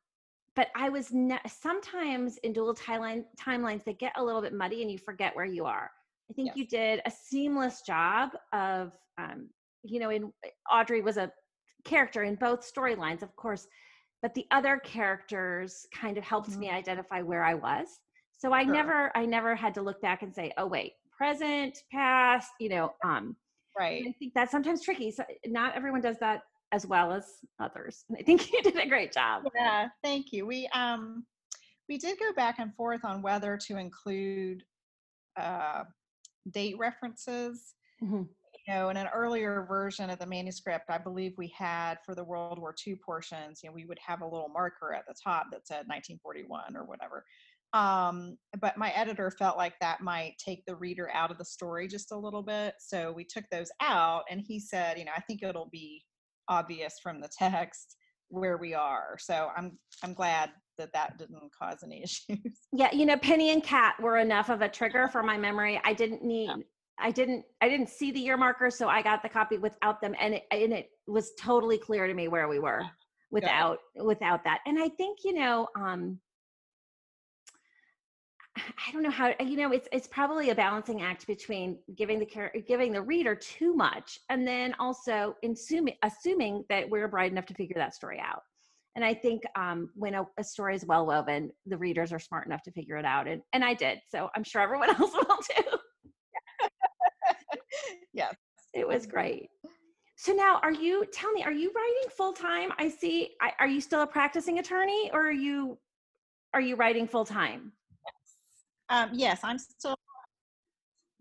but 0.55 0.69
I 0.77 0.89
was 0.89 1.13
ne- 1.13 1.41
sometimes 1.47 2.39
in 2.39 2.53
dual 2.53 2.75
timeline 2.75 3.25
timelines 3.41 3.85
they 3.85 3.95
get 3.95 4.13
a 4.17 4.23
little 4.23 4.43
bit 4.43 4.53
muddy 4.53 4.83
and 4.83 4.91
you 4.91 4.99
forget 4.99 5.35
where 5.35 5.45
you 5.45 5.65
are. 5.65 5.91
I 6.31 6.35
think 6.35 6.49
yes. 6.49 6.57
you 6.57 6.67
did 6.67 7.01
a 7.05 7.11
seamless 7.11 7.83
job 7.83 8.31
of, 8.53 8.93
um, 9.19 9.49
you 9.83 10.01
know, 10.01 10.11
in 10.11 10.33
Audrey 10.71 11.03
was 11.03 11.17
a 11.17 11.31
character 11.85 12.23
in 12.23 12.37
both 12.37 12.71
storylines, 12.71 13.23
of 13.23 13.35
course, 13.37 13.67
but 14.23 14.33
the 14.35 14.47
other 14.51 14.79
characters 14.79 15.87
kind 15.95 16.17
of 16.17 16.25
helped 16.25 16.51
mm-hmm. 16.51 16.61
me 16.61 16.71
identify 16.71 17.23
where 17.23 17.45
I 17.45 17.55
was. 17.55 17.89
So 18.39 18.53
I 18.53 18.65
sure. 18.65 18.73
never, 18.73 19.17
I 19.17 19.27
never 19.27 19.55
had 19.55 19.75
to 19.75 19.83
look 19.83 20.01
back 20.01 20.23
and 20.23 20.35
say, 20.35 20.53
oh 20.59 20.67
wait, 20.67 20.93
present, 21.17 21.77
past, 21.93 22.51
you 22.61 22.69
know, 22.69 22.93
um, 23.05 23.37
Right. 23.79 24.05
I 24.07 24.13
think 24.19 24.35
that's 24.35 24.51
sometimes 24.51 24.85
tricky. 24.85 25.11
So 25.11 25.25
not 25.47 25.75
everyone 25.75 26.01
does 26.01 26.19
that 26.21 26.43
as 26.73 26.87
well 26.87 27.13
as 27.13 27.27
others. 27.61 28.05
And 28.09 28.19
I 28.19 28.23
think 28.23 28.51
you 28.53 28.63
did 28.63 28.77
a 28.77 28.89
great 28.89 29.13
job. 29.13 29.45
Yeah, 29.55 29.89
thank 30.03 30.33
you. 30.33 30.47
We 30.47 30.69
um 30.75 31.25
we 31.89 31.99
did 31.99 32.19
go 32.19 32.33
back 32.33 32.59
and 32.59 32.75
forth 32.75 33.05
on 33.05 33.23
whether 33.23 33.59
to 33.67 33.77
include 33.77 34.65
uh, 35.39 35.85
date 36.51 36.77
references. 36.79 37.75
Mm-hmm. 38.03 38.23
You 38.67 38.75
know, 38.75 38.91
in 38.91 38.97
an 38.97 39.09
earlier 39.13 39.67
version 39.69 40.09
of 40.09 40.19
the 40.19 40.27
manuscript, 40.27 40.89
I 40.89 40.99
believe 40.99 41.35
we 41.37 41.53
had 41.57 41.99
for 42.07 42.15
the 42.15 42.23
World 42.23 42.59
War 42.59 42.75
II 42.87 42.97
portions, 43.05 43.61
you 43.63 43.69
know, 43.69 43.75
we 43.75 43.85
would 43.85 43.99
have 43.99 44.21
a 44.21 44.27
little 44.27 44.49
marker 44.49 44.95
at 44.95 45.05
the 45.07 45.15
top 45.23 45.47
that 45.51 45.67
said 45.67 45.89
1941 45.89 46.77
or 46.77 46.85
whatever. 46.85 47.25
Um, 47.73 48.37
but 48.61 48.77
my 48.77 48.91
editor 48.91 49.31
felt 49.31 49.57
like 49.57 49.75
that 49.81 50.01
might 50.01 50.37
take 50.39 50.65
the 50.67 50.77
reader 50.77 51.11
out 51.13 51.31
of 51.31 51.39
the 51.39 51.45
story 51.45 51.89
just 51.89 52.13
a 52.13 52.17
little 52.17 52.43
bit. 52.43 52.75
So 52.79 53.11
we 53.13 53.25
took 53.25 53.45
those 53.51 53.71
out, 53.81 54.23
and 54.31 54.41
he 54.41 54.61
said, 54.61 54.99
you 54.99 55.07
know, 55.07 55.13
I 55.17 55.23
think 55.23 55.43
it'll 55.43 55.71
be 55.73 56.05
obvious 56.49 56.95
from 57.03 57.21
the 57.21 57.29
text 57.29 57.97
where 58.29 58.57
we 58.57 58.75
are. 58.75 59.17
So 59.19 59.51
I'm 59.57 59.79
I'm 60.03 60.15
glad 60.15 60.51
that 60.79 60.93
that 60.95 61.19
didn't 61.19 61.51
cause 61.59 61.79
any 61.85 62.03
issues. 62.05 62.39
Yeah, 62.73 62.93
you 62.93 63.07
know, 63.07 63.17
Penny 63.17 63.51
and 63.51 63.63
Cat 63.63 63.95
were 64.01 64.19
enough 64.19 64.49
of 64.49 64.63
a 64.63 64.69
trigger 64.69 65.09
for 65.09 65.23
my 65.23 65.37
memory. 65.37 65.81
I 65.85 65.93
didn't 65.93 66.25
need. 66.25 66.47
Yeah. 66.47 66.57
I 66.99 67.11
didn't 67.11 67.45
I 67.61 67.69
didn't 67.69 67.89
see 67.89 68.11
the 68.11 68.21
year 68.21 68.37
marker, 68.37 68.71
so 68.71 68.89
I 68.89 69.03
got 69.03 69.23
the 69.23 69.29
copy 69.29 69.59
without 69.59 70.01
them, 70.01 70.15
and 70.21 70.35
it 70.35 70.45
and 70.51 70.73
it 70.73 70.91
was 71.07 71.33
totally 71.41 71.79
clear 71.79 72.07
to 72.07 72.15
me 72.15 72.29
where 72.29 72.49
we 72.49 72.59
were 72.59 72.83
without 73.31 73.79
yeah. 73.97 74.03
without 74.03 74.45
that. 74.45 74.61
And 74.67 74.79
I 74.81 74.89
think 74.89 75.21
you 75.25 75.35
know, 75.35 75.69
um, 75.77 76.19
I 78.57 78.93
don't 78.93 79.03
know 79.03 79.11
how 79.11 79.33
you 79.41 79.57
know 79.57 79.73
it's 79.73 79.89
it's 79.93 80.07
probably 80.07 80.51
a 80.51 80.55
balancing 80.55 81.01
act 81.01 81.27
between 81.27 81.79
giving 81.97 82.19
the 82.19 82.27
care 82.27 82.53
giving 82.67 82.93
the 82.93 83.01
reader 83.01 83.35
too 83.35 83.75
much 83.75 84.19
and 84.29 84.47
then 84.47 84.75
also 84.79 85.35
assuming 85.43 85.95
assuming 86.03 86.65
that 86.69 86.89
we're 86.89 87.09
bright 87.09 87.33
enough 87.33 87.47
to 87.47 87.55
figure 87.55 87.77
that 87.77 87.95
story 87.95 88.21
out. 88.21 88.43
And 88.95 89.03
I 89.03 89.15
think 89.15 89.43
um, 89.57 89.89
when 89.95 90.15
a, 90.15 90.27
a, 90.39 90.45
story 90.45 90.75
is 90.77 90.85
well 90.85 91.07
woven, 91.07 91.51
the 91.65 91.79
readers 91.79 92.13
are 92.13 92.19
smart 92.19 92.47
enough 92.47 92.63
to 92.65 92.73
figure 92.73 92.99
it 92.99 93.07
out, 93.07 93.27
and 93.27 93.41
and 93.55 93.65
I 93.65 93.73
did. 93.73 94.01
So 94.11 94.29
I'm 94.37 94.45
sure 94.45 94.61
everyone 94.61 94.91
else 95.01 95.13
will 95.13 95.39
too. 95.39 95.79
yes, 98.13 98.35
it 98.75 98.87
was 98.87 99.07
great. 99.07 99.49
So 100.17 100.33
now, 100.33 100.61
are 100.63 100.73
you? 100.73 101.07
Tell 101.11 101.33
me, 101.33 101.43
are 101.43 101.53
you 101.53 101.73
writing 101.75 102.11
full 102.15 102.35
time? 102.35 102.71
I 102.79 102.91
see. 102.91 103.31
I, 103.41 103.53
are 103.61 103.67
you 103.67 103.81
still 103.81 104.03
a 104.03 104.07
practicing 104.07 104.59
attorney, 104.59 105.11
or 105.15 105.27
are 105.27 105.33
you? 105.33 105.79
Are 106.53 106.61
you 106.61 106.77
writing 106.77 107.09
full 107.09 107.25
time? 107.25 107.73
Um, 108.93 109.11
yes, 109.15 109.41
I'm 109.43 109.59
still. 109.59 109.97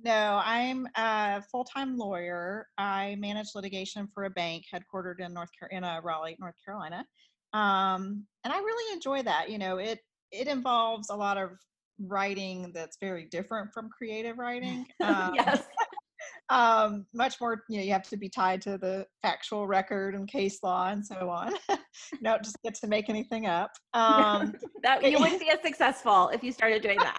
No, 0.04 0.42
I'm 0.44 0.88
a 0.96 1.42
full-time 1.52 1.98
lawyer. 1.98 2.68
I 2.78 3.16
manage 3.20 3.50
litigation 3.56 4.10
for 4.14 4.26
a 4.26 4.30
bank 4.30 4.66
headquartered 4.74 5.20
in 5.20 5.34
North 5.34 5.50
Carolina, 5.58 6.00
uh, 6.00 6.02
Raleigh, 6.02 6.36
North 6.40 6.56
Carolina, 6.66 7.06
um, 7.54 8.26
and 8.44 8.52
I 8.52 8.58
really 8.58 8.94
enjoy 8.94 9.24
that. 9.24 9.50
You 9.50 9.58
know, 9.58 9.78
it 9.78 10.00
it 10.32 10.48
involves 10.48 11.10
a 11.10 11.16
lot 11.16 11.38
of 11.38 11.52
writing 12.00 12.72
that's 12.74 12.98
very 13.00 13.26
different 13.26 13.72
from 13.74 13.90
creative 13.90 14.38
writing. 14.38 14.86
Um, 15.02 15.34
yes. 15.36 15.64
um, 16.50 17.06
much 17.14 17.40
more, 17.42 17.64
you 17.70 17.78
know, 17.78 17.84
you 17.84 17.92
have 17.92 18.08
to 18.10 18.18
be 18.18 18.30
tied 18.30 18.62
to 18.64 18.78
the 18.78 19.06
factual 19.22 19.66
record 19.66 20.16
and 20.16 20.28
case 20.28 20.60
law 20.64 20.90
and 20.90 21.06
so 21.06 21.30
on. 21.30 21.54
you 21.70 21.78
don't 22.24 22.44
just 22.44 22.58
get 22.64 22.76
to 22.76 22.88
make 22.88 23.10
anything 23.10 23.46
up. 23.48 23.72
Um, 23.94 24.56
that 24.84 25.04
you 25.04 25.20
wouldn't 25.20 25.40
be 25.40 25.50
as 25.50 25.62
successful 25.62 26.30
if 26.30 26.44
you 26.44 26.52
started 26.52 26.82
doing 26.82 26.98
that. 27.00 27.18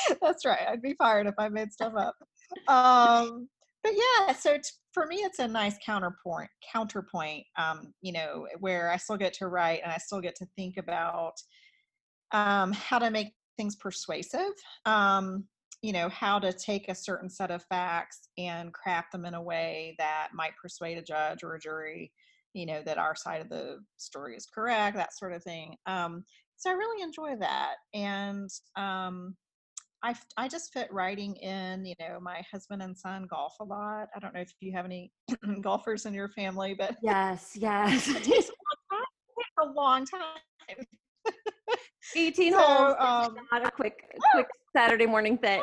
That's 0.22 0.44
right. 0.44 0.66
I'd 0.68 0.82
be 0.82 0.94
fired 0.94 1.26
if 1.26 1.34
I 1.38 1.48
made 1.48 1.72
stuff 1.72 1.94
up. 1.96 2.14
Um, 2.66 3.48
but 3.82 3.92
yeah, 3.92 4.34
so 4.34 4.56
t- 4.56 4.62
for 4.92 5.06
me, 5.06 5.16
it's 5.16 5.38
a 5.38 5.48
nice 5.48 5.76
counterpoint. 5.84 6.50
Counterpoint, 6.72 7.44
um, 7.56 7.92
you 8.02 8.12
know, 8.12 8.46
where 8.60 8.90
I 8.90 8.96
still 8.96 9.16
get 9.16 9.32
to 9.34 9.48
write 9.48 9.80
and 9.82 9.92
I 9.92 9.98
still 9.98 10.20
get 10.20 10.34
to 10.36 10.46
think 10.56 10.76
about 10.76 11.34
um, 12.32 12.72
how 12.72 12.98
to 12.98 13.10
make 13.10 13.28
things 13.56 13.76
persuasive. 13.76 14.52
Um, 14.84 15.44
you 15.82 15.92
know, 15.92 16.08
how 16.08 16.38
to 16.40 16.52
take 16.52 16.88
a 16.88 16.94
certain 16.94 17.30
set 17.30 17.50
of 17.50 17.64
facts 17.68 18.28
and 18.36 18.74
craft 18.74 19.12
them 19.12 19.24
in 19.24 19.34
a 19.34 19.42
way 19.42 19.94
that 19.98 20.28
might 20.34 20.56
persuade 20.60 20.98
a 20.98 21.02
judge 21.02 21.44
or 21.44 21.54
a 21.54 21.60
jury. 21.60 22.12
You 22.54 22.66
know 22.66 22.82
that 22.84 22.98
our 22.98 23.14
side 23.14 23.40
of 23.40 23.50
the 23.50 23.78
story 23.98 24.34
is 24.34 24.46
correct, 24.52 24.96
that 24.96 25.16
sort 25.16 25.34
of 25.34 25.44
thing. 25.44 25.76
Um, 25.86 26.24
so 26.56 26.70
I 26.70 26.72
really 26.72 27.02
enjoy 27.02 27.36
that, 27.36 27.74
and 27.94 28.50
um, 28.74 29.36
I, 30.02 30.14
I 30.36 30.48
just 30.48 30.72
fit 30.72 30.92
writing 30.92 31.34
in, 31.36 31.84
you 31.84 31.94
know, 31.98 32.18
my 32.20 32.42
husband 32.50 32.82
and 32.82 32.96
son 32.96 33.26
golf 33.28 33.54
a 33.60 33.64
lot. 33.64 34.08
I 34.14 34.20
don't 34.20 34.32
know 34.32 34.40
if 34.40 34.52
you 34.60 34.72
have 34.72 34.84
any 34.84 35.10
golfers 35.60 36.06
in 36.06 36.14
your 36.14 36.28
family, 36.28 36.74
but 36.74 36.96
yes, 37.02 37.52
yes. 37.60 38.08
it 38.08 38.22
takes 38.22 38.50
a 39.60 39.66
long 39.66 40.06
time. 40.06 40.84
18 42.14 42.52
so, 42.52 42.58
holes 42.58 42.96
um, 42.98 43.36
not 43.52 43.66
a 43.66 43.70
quick 43.70 43.98
quick 44.32 44.46
Saturday 44.74 45.06
morning 45.06 45.36
thing. 45.36 45.62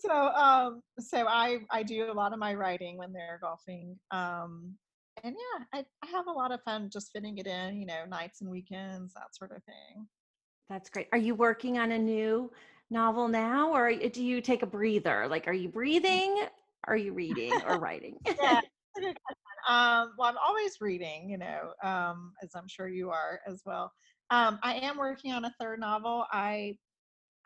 so 0.00 0.12
um 0.12 0.80
so 0.98 1.26
I 1.28 1.58
I 1.70 1.82
do 1.82 2.10
a 2.10 2.14
lot 2.14 2.32
of 2.32 2.38
my 2.38 2.54
writing 2.54 2.96
when 2.96 3.12
they're 3.12 3.38
golfing. 3.42 3.96
Um 4.10 4.74
and 5.24 5.34
yeah, 5.34 5.64
I, 5.80 5.84
I 6.04 6.10
have 6.10 6.26
a 6.28 6.32
lot 6.32 6.52
of 6.52 6.62
fun 6.62 6.90
just 6.92 7.10
fitting 7.12 7.38
it 7.38 7.46
in, 7.46 7.76
you 7.76 7.86
know, 7.86 8.04
nights 8.08 8.40
and 8.40 8.48
weekends, 8.50 9.14
that 9.14 9.34
sort 9.34 9.50
of 9.50 9.62
thing. 9.64 10.06
That's 10.68 10.90
great. 10.90 11.08
Are 11.12 11.18
you 11.18 11.34
working 11.34 11.78
on 11.78 11.92
a 11.92 11.98
new 11.98 12.50
novel 12.90 13.28
now 13.28 13.72
or 13.72 13.92
do 13.94 14.22
you 14.22 14.40
take 14.40 14.62
a 14.62 14.66
breather? 14.66 15.26
Like, 15.28 15.48
are 15.48 15.52
you 15.52 15.68
breathing? 15.68 16.44
Are 16.84 16.96
you 16.96 17.12
reading 17.12 17.62
or 17.62 17.78
writing? 17.78 18.18
yeah. 18.26 18.60
Um, 19.68 20.14
well, 20.16 20.28
I'm 20.28 20.38
always 20.38 20.80
reading, 20.80 21.28
you 21.28 21.38
know, 21.38 21.74
um, 21.82 22.32
as 22.42 22.54
I'm 22.54 22.68
sure 22.68 22.88
you 22.88 23.10
are 23.10 23.40
as 23.46 23.62
well. 23.66 23.92
Um, 24.30 24.58
I 24.62 24.74
am 24.74 24.96
working 24.96 25.32
on 25.32 25.44
a 25.44 25.54
third 25.60 25.80
novel. 25.80 26.26
I 26.32 26.78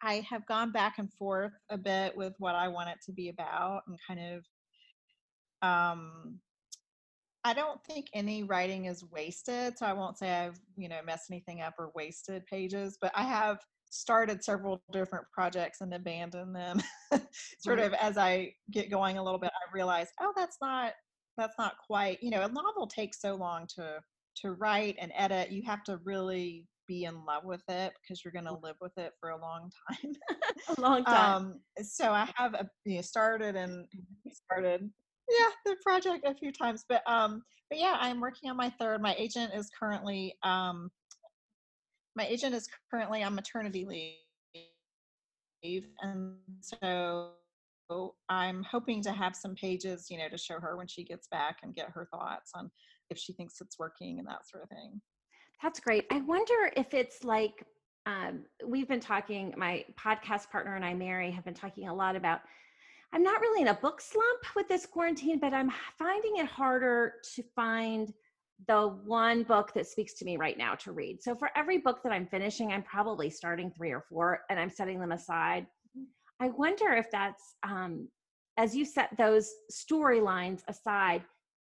I 0.02 0.26
have 0.28 0.46
gone 0.46 0.72
back 0.72 0.98
and 0.98 1.12
forth 1.12 1.52
a 1.70 1.78
bit 1.78 2.16
with 2.16 2.34
what 2.38 2.56
I 2.56 2.68
want 2.68 2.90
it 2.90 2.98
to 3.06 3.12
be 3.12 3.28
about 3.28 3.82
and 3.86 3.98
kind 4.06 4.20
of 5.62 5.68
um 5.68 6.40
I 7.44 7.54
don't 7.54 7.82
think 7.84 8.06
any 8.14 8.44
writing 8.44 8.84
is 8.84 9.04
wasted, 9.10 9.76
so 9.76 9.86
I 9.86 9.92
won't 9.92 10.18
say 10.18 10.30
I've, 10.32 10.60
you 10.76 10.88
know, 10.88 11.00
messed 11.04 11.30
anything 11.30 11.60
up 11.60 11.74
or 11.78 11.90
wasted 11.94 12.46
pages, 12.46 12.98
but 13.00 13.10
I 13.14 13.24
have 13.24 13.58
started 13.90 14.42
several 14.42 14.82
different 14.92 15.26
projects 15.32 15.80
and 15.80 15.92
abandoned 15.92 16.54
them. 16.54 16.80
sort 17.58 17.78
mm-hmm. 17.78 17.86
of 17.86 17.94
as 17.94 18.16
I 18.16 18.54
get 18.70 18.90
going 18.90 19.18
a 19.18 19.22
little 19.22 19.40
bit, 19.40 19.50
I 19.50 19.74
realize, 19.74 20.08
oh, 20.20 20.32
that's 20.36 20.58
not 20.60 20.92
that's 21.36 21.58
not 21.58 21.74
quite, 21.86 22.22
you 22.22 22.30
know, 22.30 22.42
a 22.42 22.48
novel 22.48 22.86
takes 22.86 23.20
so 23.20 23.34
long 23.34 23.66
to 23.76 24.00
to 24.36 24.52
write 24.52 24.96
and 25.00 25.12
edit. 25.16 25.50
You 25.50 25.62
have 25.66 25.82
to 25.84 25.98
really 26.04 26.66
be 26.88 27.04
in 27.04 27.24
love 27.24 27.44
with 27.44 27.62
it 27.68 27.92
because 28.00 28.24
you're 28.24 28.32
going 28.32 28.44
to 28.44 28.52
mm. 28.52 28.62
live 28.62 28.76
with 28.80 28.96
it 28.98 29.12
for 29.20 29.30
a 29.30 29.40
long 29.40 29.70
time. 29.88 30.12
a 30.76 30.80
long 30.80 31.04
time. 31.06 31.34
Um, 31.34 31.60
so 31.82 32.12
I 32.12 32.30
have 32.36 32.54
a, 32.54 32.68
you 32.84 32.96
know, 32.96 33.02
started 33.02 33.56
and 33.56 33.86
started 34.28 34.90
yeah 35.38 35.48
the 35.72 35.76
project 35.82 36.24
a 36.26 36.34
few 36.34 36.52
times 36.52 36.84
but 36.88 37.02
um 37.06 37.42
but 37.70 37.78
yeah 37.78 37.96
i'm 38.00 38.20
working 38.20 38.50
on 38.50 38.56
my 38.56 38.70
third 38.80 39.00
my 39.00 39.14
agent 39.18 39.52
is 39.54 39.70
currently 39.78 40.34
um 40.42 40.90
my 42.16 42.26
agent 42.26 42.54
is 42.54 42.68
currently 42.90 43.22
on 43.22 43.34
maternity 43.34 43.86
leave 45.64 45.86
and 46.02 46.34
so 46.60 47.30
i'm 48.28 48.62
hoping 48.62 49.02
to 49.02 49.12
have 49.12 49.36
some 49.36 49.54
pages 49.54 50.06
you 50.10 50.18
know 50.18 50.28
to 50.28 50.38
show 50.38 50.58
her 50.58 50.76
when 50.76 50.86
she 50.86 51.04
gets 51.04 51.28
back 51.28 51.58
and 51.62 51.74
get 51.74 51.90
her 51.90 52.08
thoughts 52.10 52.52
on 52.54 52.70
if 53.12 53.18
she 53.18 53.32
thinks 53.32 53.60
it's 53.60 53.78
working 53.78 54.18
and 54.18 54.26
that 54.26 54.48
sort 54.48 54.64
of 54.64 54.70
thing. 54.70 55.00
That's 55.62 55.78
great. 55.78 56.06
I 56.10 56.20
wonder 56.22 56.72
if 56.76 56.92
it's 56.94 57.22
like 57.22 57.64
um, 58.06 58.44
we've 58.66 58.88
been 58.88 59.00
talking 59.00 59.54
my 59.56 59.84
podcast 59.94 60.50
partner 60.50 60.74
and 60.74 60.84
i 60.84 60.92
mary 60.92 61.30
have 61.30 61.44
been 61.44 61.54
talking 61.54 61.86
a 61.86 61.94
lot 61.94 62.16
about 62.16 62.40
I'm 63.12 63.22
not 63.22 63.40
really 63.40 63.62
in 63.62 63.68
a 63.68 63.74
book 63.74 64.00
slump 64.00 64.40
with 64.56 64.68
this 64.68 64.86
quarantine, 64.86 65.38
but 65.38 65.52
I'm 65.52 65.70
finding 65.98 66.36
it 66.36 66.46
harder 66.46 67.14
to 67.34 67.42
find 67.54 68.12
the 68.68 68.88
one 69.04 69.42
book 69.42 69.74
that 69.74 69.86
speaks 69.86 70.14
to 70.14 70.24
me 70.24 70.36
right 70.36 70.56
now 70.56 70.74
to 70.76 70.92
read. 70.92 71.22
So 71.22 71.34
for 71.34 71.50
every 71.54 71.78
book 71.78 72.02
that 72.04 72.12
I'm 72.12 72.26
finishing, 72.26 72.72
I'm 72.72 72.82
probably 72.82 73.28
starting 73.28 73.70
three 73.70 73.90
or 73.90 74.00
four 74.08 74.42
and 74.48 74.58
I'm 74.58 74.70
setting 74.70 74.98
them 74.98 75.12
aside. 75.12 75.66
I 76.40 76.48
wonder 76.48 76.92
if 76.92 77.10
that's 77.10 77.56
um, 77.62 78.08
as 78.56 78.74
you 78.74 78.84
set 78.84 79.10
those 79.18 79.50
storylines 79.70 80.62
aside, 80.68 81.22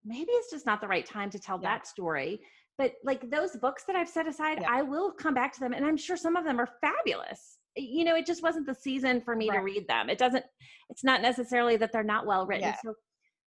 maybe 0.05 0.31
it's 0.33 0.51
just 0.51 0.67
not 0.67 0.81
the 0.81 0.89
right 0.89 1.07
time 1.07 1.31
to 1.31 1.39
tell 1.39 1.61
yeah. 1.63 1.71
that 1.71 1.87
story. 1.87 2.41
But 2.79 2.95
like 3.05 3.31
those 3.31 3.57
books 3.57 3.85
that 3.87 3.97
I've 3.97 4.09
set 4.09 4.27
aside, 4.27 4.59
yeah. 4.63 4.69
I 4.71 4.83
will 4.83 5.13
come 5.13 5.35
back 5.35 5.53
to 5.55 5.61
them 5.61 5.73
and 5.73 5.85
I'm 5.85 5.97
sure 5.97 6.17
some 6.17 6.37
of 6.37 6.45
them 6.45 6.61
are 6.61 6.69
fabulous 6.81 7.58
you 7.79 8.05
know, 8.05 8.17
it 8.17 8.27
just 8.27 8.43
wasn't 8.43 8.67
the 8.67 8.75
season 8.75 9.21
for 9.21 9.37
me 9.37 9.49
right. 9.49 9.57
to 9.57 9.63
read 9.63 9.89
them. 9.89 10.11
It 10.11 10.19
doesn't, 10.19 10.45
it's 10.91 11.05
not 11.05 11.23
necessarily 11.23 11.77
that 11.77 11.93
they're 11.93 12.03
not 12.03 12.27
well 12.27 12.47
written. 12.47 12.69
Yeah. 12.69 12.77
So, 12.83 12.95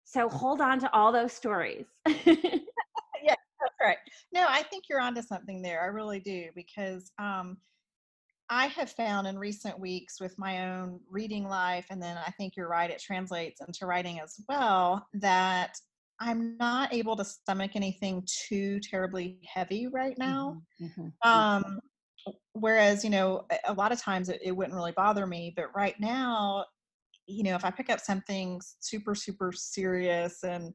so 0.04 0.28
hold 0.28 0.60
on 0.60 0.80
to 0.80 0.92
all 0.92 1.12
those 1.12 1.32
stories. 1.32 1.86
yeah, 2.08 2.24
that's 2.34 3.76
right. 3.80 3.98
No, 4.32 4.46
I 4.48 4.62
think 4.64 4.84
you're 4.88 5.00
onto 5.00 5.22
something 5.22 5.62
there. 5.62 5.82
I 5.82 5.86
really 5.86 6.20
do 6.20 6.48
because 6.54 7.10
um, 7.18 7.58
I 8.48 8.66
have 8.66 8.90
found 8.90 9.26
in 9.26 9.38
recent 9.38 9.78
weeks 9.78 10.20
with 10.20 10.36
my 10.38 10.68
own 10.68 11.00
reading 11.08 11.48
life, 11.48 11.86
and 11.90 12.02
then 12.02 12.16
I 12.16 12.30
think 12.32 12.56
you're 12.56 12.68
right, 12.68 12.90
it 12.90 13.00
translates 13.00 13.60
into 13.60 13.86
writing 13.86 14.20
as 14.20 14.36
well, 14.48 15.06
that 15.14 15.76
I'm 16.20 16.56
not 16.58 16.92
able 16.92 17.16
to 17.16 17.24
stomach 17.24 17.72
anything 17.74 18.26
too 18.26 18.80
terribly 18.80 19.38
heavy 19.46 19.86
right 19.86 20.18
now. 20.18 20.60
Mm-hmm, 20.82 21.02
mm-hmm. 21.02 21.28
Um, 21.28 21.80
whereas 22.54 23.04
you 23.04 23.10
know 23.10 23.46
a 23.66 23.72
lot 23.74 23.92
of 23.92 24.00
times 24.00 24.28
it, 24.28 24.40
it 24.42 24.52
wouldn't 24.52 24.74
really 24.74 24.92
bother 24.92 25.26
me 25.26 25.52
but 25.56 25.74
right 25.74 25.98
now 26.00 26.64
you 27.26 27.42
know 27.42 27.54
if 27.54 27.64
i 27.64 27.70
pick 27.70 27.90
up 27.90 28.00
something 28.00 28.60
super 28.80 29.14
super 29.14 29.52
serious 29.52 30.42
and 30.42 30.72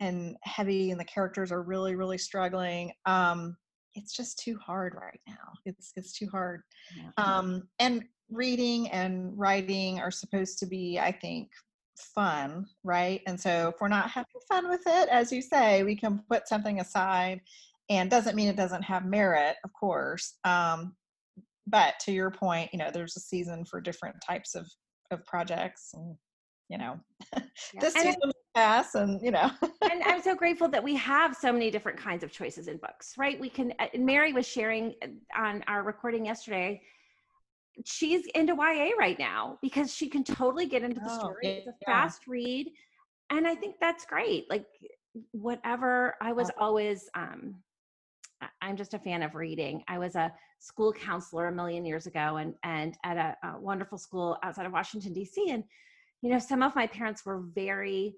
and 0.00 0.36
heavy 0.42 0.90
and 0.90 0.98
the 0.98 1.04
characters 1.04 1.52
are 1.52 1.62
really 1.62 1.94
really 1.94 2.18
struggling 2.18 2.92
um 3.04 3.56
it's 3.98 4.16
just 4.16 4.38
too 4.38 4.56
hard 4.64 4.94
right 4.94 5.20
now. 5.26 5.52
It's 5.64 5.92
it's 5.96 6.12
too 6.12 6.28
hard. 6.30 6.62
Yeah. 6.96 7.10
um 7.16 7.68
and 7.78 8.04
reading 8.30 8.88
and 8.90 9.36
writing 9.38 9.98
are 10.00 10.10
supposed 10.10 10.58
to 10.58 10.66
be 10.66 10.98
i 10.98 11.10
think 11.10 11.48
fun 12.14 12.66
right? 12.84 13.22
And 13.26 13.40
so 13.40 13.72
if 13.74 13.80
we're 13.80 13.88
not 13.88 14.10
having 14.10 14.40
fun 14.48 14.68
with 14.68 14.82
it 14.86 15.08
as 15.08 15.32
you 15.32 15.42
say 15.42 15.82
we 15.82 15.96
can 15.96 16.22
put 16.30 16.46
something 16.46 16.78
aside 16.80 17.40
and 17.90 18.10
doesn't 18.10 18.36
mean 18.36 18.48
it 18.48 18.56
doesn't 18.56 18.82
have 18.82 19.04
merit 19.04 19.56
of 19.64 19.72
course 19.72 20.34
um, 20.44 20.94
but 21.70 21.94
to 22.00 22.12
your 22.12 22.30
point 22.30 22.70
you 22.72 22.78
know 22.78 22.90
there's 22.92 23.16
a 23.16 23.20
season 23.20 23.64
for 23.64 23.80
different 23.80 24.16
types 24.26 24.54
of 24.54 24.66
of 25.10 25.24
projects 25.24 25.90
and 25.94 26.16
you 26.68 26.78
know 26.78 26.98
yeah. 27.36 27.80
this 27.80 27.94
and 27.94 28.04
season 28.04 28.32
pass 28.54 28.94
and 28.94 29.20
you 29.22 29.30
know 29.30 29.50
and 29.90 30.02
i'm 30.04 30.22
so 30.22 30.34
grateful 30.34 30.68
that 30.68 30.82
we 30.82 30.94
have 30.94 31.34
so 31.34 31.52
many 31.52 31.70
different 31.70 31.98
kinds 31.98 32.22
of 32.22 32.30
choices 32.30 32.68
in 32.68 32.76
books 32.78 33.14
right 33.16 33.40
we 33.40 33.48
can 33.48 33.72
uh, 33.78 33.86
mary 33.96 34.32
was 34.32 34.46
sharing 34.46 34.94
uh, 35.02 35.06
on 35.36 35.62
our 35.66 35.82
recording 35.82 36.24
yesterday 36.24 36.80
she's 37.84 38.26
into 38.34 38.54
ya 38.54 38.88
right 38.98 39.18
now 39.18 39.58
because 39.62 39.94
she 39.94 40.08
can 40.08 40.24
totally 40.24 40.66
get 40.66 40.82
into 40.82 41.00
the 41.00 41.10
oh, 41.10 41.18
story 41.18 41.46
it's 41.46 41.66
a 41.68 41.74
yeah. 41.86 42.02
fast 42.02 42.22
read 42.26 42.68
and 43.30 43.46
i 43.46 43.54
think 43.54 43.76
that's 43.80 44.04
great 44.04 44.44
like 44.50 44.66
whatever 45.32 46.16
i 46.20 46.32
was 46.32 46.50
always 46.58 47.08
um 47.14 47.54
I'm 48.60 48.76
just 48.76 48.94
a 48.94 48.98
fan 48.98 49.22
of 49.22 49.34
reading. 49.34 49.82
I 49.88 49.98
was 49.98 50.14
a 50.14 50.32
school 50.58 50.92
counselor 50.92 51.48
a 51.48 51.52
million 51.52 51.84
years 51.84 52.06
ago 52.06 52.36
and, 52.36 52.54
and 52.64 52.96
at 53.04 53.16
a, 53.16 53.48
a 53.48 53.60
wonderful 53.60 53.98
school 53.98 54.36
outside 54.42 54.66
of 54.66 54.72
Washington, 54.72 55.12
D.C. 55.12 55.50
And, 55.50 55.64
you 56.22 56.30
know, 56.30 56.38
some 56.38 56.62
of 56.62 56.74
my 56.74 56.86
parents 56.86 57.24
were 57.24 57.42
very 57.54 58.16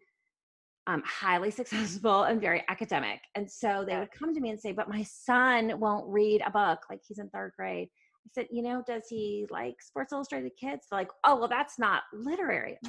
um, 0.87 1.03
highly 1.05 1.51
successful 1.51 2.25
and 2.25 2.41
very 2.41 2.65
academic. 2.69 3.21
And 3.35 3.51
so 3.51 3.85
they 3.87 3.97
would 3.97 4.13
come 4.13 4.35
to 4.35 4.41
me 4.41 4.51
and 4.51 4.61
say, 4.61 4.73
But 4.73 4.89
my 4.89 5.03
son 5.03 5.79
won't 5.79 6.09
read 6.09 6.43
a 6.45 6.51
book, 6.51 6.81
like 6.91 7.01
he's 7.07 7.19
in 7.19 7.29
third 7.31 7.53
grade. 7.57 7.89
I 8.27 8.31
said, 8.35 8.49
You 8.51 8.63
know, 8.63 8.83
does 8.87 9.05
he 9.09 9.47
like 9.51 9.81
Sports 9.81 10.13
Illustrated 10.13 10.53
Kids? 10.59 10.87
They're 10.91 11.01
like, 11.01 11.11
Oh, 11.25 11.37
well, 11.37 11.49
that's 11.49 11.79
not 11.79 12.03
literary. 12.13 12.79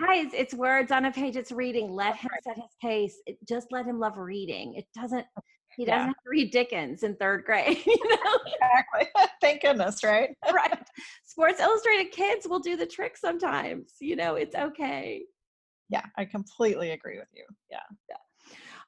Guys, 0.00 0.28
it's 0.32 0.54
words 0.54 0.92
on 0.92 1.04
a 1.04 1.12
page, 1.12 1.36
it's 1.36 1.52
reading. 1.52 1.90
Let 1.90 2.16
him 2.16 2.30
set 2.42 2.56
his 2.56 2.76
pace. 2.80 3.16
It, 3.26 3.36
just 3.46 3.68
let 3.70 3.86
him 3.86 3.98
love 3.98 4.16
reading. 4.16 4.74
It 4.74 4.86
doesn't 4.94 5.26
he 5.76 5.84
doesn't 5.84 5.98
yeah. 5.98 6.06
have 6.06 6.14
to 6.14 6.30
read 6.30 6.50
Dickens 6.50 7.02
in 7.02 7.16
third 7.16 7.44
grade. 7.44 7.78
You 7.86 8.08
know? 8.08 8.38
Exactly. 8.46 9.08
Thank 9.40 9.62
goodness, 9.62 10.02
right? 10.02 10.30
right. 10.52 10.78
Sports 11.24 11.60
Illustrated 11.60 12.12
kids 12.12 12.46
will 12.48 12.60
do 12.60 12.76
the 12.76 12.86
trick 12.86 13.16
sometimes. 13.16 13.92
You 14.00 14.16
know, 14.16 14.36
it's 14.36 14.54
okay. 14.54 15.22
Yeah, 15.90 16.04
I 16.16 16.24
completely 16.24 16.90
agree 16.90 17.18
with 17.18 17.28
you. 17.34 17.44
Yeah. 17.70 17.78
Yeah. 18.08 18.16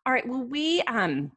All 0.05 0.13
right. 0.13 0.27
Well, 0.27 0.45
we 0.45 0.83
um 0.83 1.33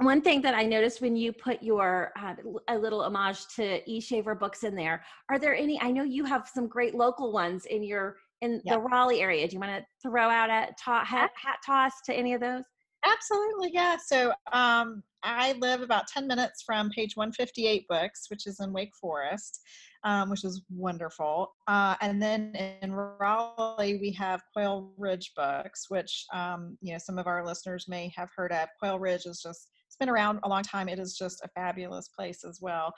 one 0.00 0.22
thing 0.22 0.40
that 0.42 0.54
I 0.54 0.62
noticed 0.64 1.00
when 1.00 1.16
you 1.16 1.32
put 1.32 1.62
your 1.62 2.12
uh, 2.20 2.34
a 2.68 2.78
little 2.78 3.02
homage 3.02 3.46
to 3.56 3.90
E 3.90 4.00
Shaver 4.00 4.34
books 4.34 4.62
in 4.62 4.74
there, 4.76 5.04
are 5.28 5.38
there 5.38 5.54
any? 5.54 5.80
I 5.80 5.90
know 5.90 6.04
you 6.04 6.24
have 6.24 6.48
some 6.52 6.68
great 6.68 6.94
local 6.94 7.32
ones 7.32 7.66
in 7.66 7.82
your 7.82 8.16
in 8.40 8.62
Yep. 8.64 8.74
the 8.74 8.80
Raleigh 8.80 9.20
area. 9.20 9.46
Do 9.48 9.54
you 9.54 9.60
want 9.60 9.72
to 9.72 9.84
throw 10.02 10.28
out 10.28 10.50
a 10.50 10.72
ta- 10.82 11.04
hat, 11.04 11.30
hat 11.34 11.58
toss 11.64 11.92
to 12.06 12.14
any 12.14 12.34
of 12.34 12.40
those? 12.40 12.62
Absolutely, 13.04 13.70
yeah. 13.72 13.96
So 13.96 14.32
um, 14.52 15.02
I 15.22 15.52
live 15.54 15.82
about 15.82 16.08
10 16.08 16.26
minutes 16.26 16.62
from 16.62 16.90
page 16.90 17.16
158 17.16 17.86
Books, 17.88 18.26
which 18.28 18.46
is 18.46 18.60
in 18.60 18.72
Wake 18.72 18.92
Forest, 19.00 19.60
um, 20.04 20.30
which 20.30 20.44
is 20.44 20.62
wonderful. 20.70 21.52
Uh, 21.66 21.94
and 22.00 22.20
then 22.20 22.54
in 22.82 22.92
Raleigh, 22.92 23.98
we 24.00 24.12
have 24.12 24.42
Quail 24.52 24.92
Ridge 24.96 25.32
Books, 25.36 25.86
which 25.88 26.24
um, 26.32 26.76
you 26.80 26.92
know 26.92 26.98
some 26.98 27.18
of 27.18 27.26
our 27.26 27.44
listeners 27.44 27.86
may 27.88 28.12
have 28.16 28.30
heard 28.34 28.52
of. 28.52 28.68
Quail 28.80 28.98
Ridge 28.98 29.26
is 29.26 29.40
just 29.40 29.68
it's 29.86 29.96
been 29.96 30.08
around 30.08 30.40
a 30.42 30.48
long 30.48 30.62
time. 30.62 30.88
It 30.88 30.98
is 30.98 31.16
just 31.16 31.42
a 31.44 31.48
fabulous 31.48 32.08
place 32.08 32.44
as 32.44 32.58
well. 32.60 32.92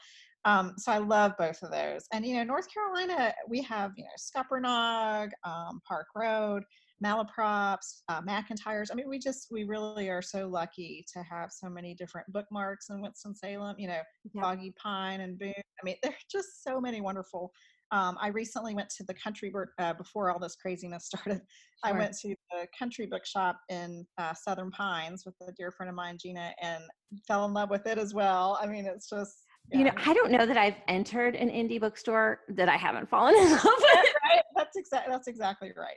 Um, 0.46 0.74
so 0.78 0.90
I 0.90 0.98
love 0.98 1.32
both 1.38 1.62
of 1.62 1.70
those. 1.70 2.06
And 2.12 2.24
you 2.24 2.36
know, 2.36 2.44
North 2.44 2.68
Carolina, 2.72 3.34
we 3.48 3.62
have 3.62 3.92
you 3.96 4.04
know 4.04 4.10
Scuppernong, 4.18 5.30
um, 5.44 5.80
Park 5.86 6.06
Road 6.14 6.64
malaprops, 7.04 8.02
uh, 8.08 8.20
McIntyres. 8.22 8.88
I 8.90 8.94
mean, 8.94 9.08
we 9.08 9.18
just, 9.18 9.48
we 9.50 9.64
really 9.64 10.08
are 10.08 10.22
so 10.22 10.48
lucky 10.48 11.04
to 11.12 11.22
have 11.22 11.50
so 11.50 11.68
many 11.68 11.94
different 11.94 12.30
bookmarks 12.32 12.90
in 12.90 13.00
Winston-Salem, 13.00 13.76
you 13.78 13.88
know, 13.88 14.00
Yeah. 14.34 14.42
Foggy 14.42 14.74
Pine 14.82 15.20
and 15.20 15.38
Boone. 15.38 15.52
I 15.56 15.84
mean, 15.84 15.96
there 16.02 16.12
are 16.12 16.26
just 16.30 16.62
so 16.62 16.80
many 16.80 17.00
wonderful. 17.00 17.50
Um, 17.92 18.16
I 18.20 18.28
recently 18.28 18.74
went 18.74 18.88
to 18.98 19.04
the 19.04 19.14
country 19.14 19.50
book 19.50 19.68
uh, 19.80 19.94
before 19.94 20.30
all 20.30 20.38
this 20.38 20.54
craziness 20.54 21.06
started. 21.12 21.40
I 21.82 21.92
went 21.92 22.16
to 22.18 22.34
the 22.52 22.66
country 22.78 23.06
bookshop 23.06 23.58
in 23.68 24.06
uh, 24.18 24.34
Southern 24.34 24.70
Pines 24.70 25.24
with 25.24 25.34
a 25.48 25.52
dear 25.52 25.72
friend 25.72 25.88
of 25.88 25.96
mine, 25.96 26.18
Gina, 26.20 26.52
and 26.62 26.84
fell 27.26 27.44
in 27.46 27.54
love 27.54 27.70
with 27.70 27.86
it 27.86 27.98
as 27.98 28.14
well. 28.14 28.58
I 28.62 28.66
mean, 28.66 28.84
it's 28.86 29.08
just, 29.08 29.34
You 29.72 29.84
know. 29.84 29.92
I 29.96 30.12
don't 30.14 30.30
know 30.30 30.46
that 30.46 30.56
I've 30.58 30.76
entered 30.86 31.34
an 31.34 31.48
indie 31.48 31.80
bookstore 31.80 32.40
that 32.50 32.68
I 32.68 32.76
haven't 32.76 33.08
fallen 33.08 33.34
in 33.38 33.50
love 33.50 33.62
with. 33.64 34.14
right? 34.22 34.42
That's 34.56 34.76
exactly 34.76 35.10
that's 35.12 35.26
exactly 35.26 35.72
right. 35.76 35.96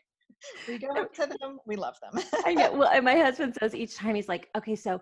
We 0.67 0.77
go 0.77 1.05
to 1.05 1.37
them, 1.39 1.59
we 1.65 1.75
love 1.75 1.95
them. 2.01 2.23
I 2.45 2.53
know. 2.53 2.71
Well, 2.77 2.89
and 2.89 3.05
my 3.05 3.15
husband 3.15 3.55
says 3.59 3.75
each 3.75 3.95
time 3.95 4.15
he's 4.15 4.27
like, 4.27 4.49
okay, 4.57 4.75
so 4.75 5.01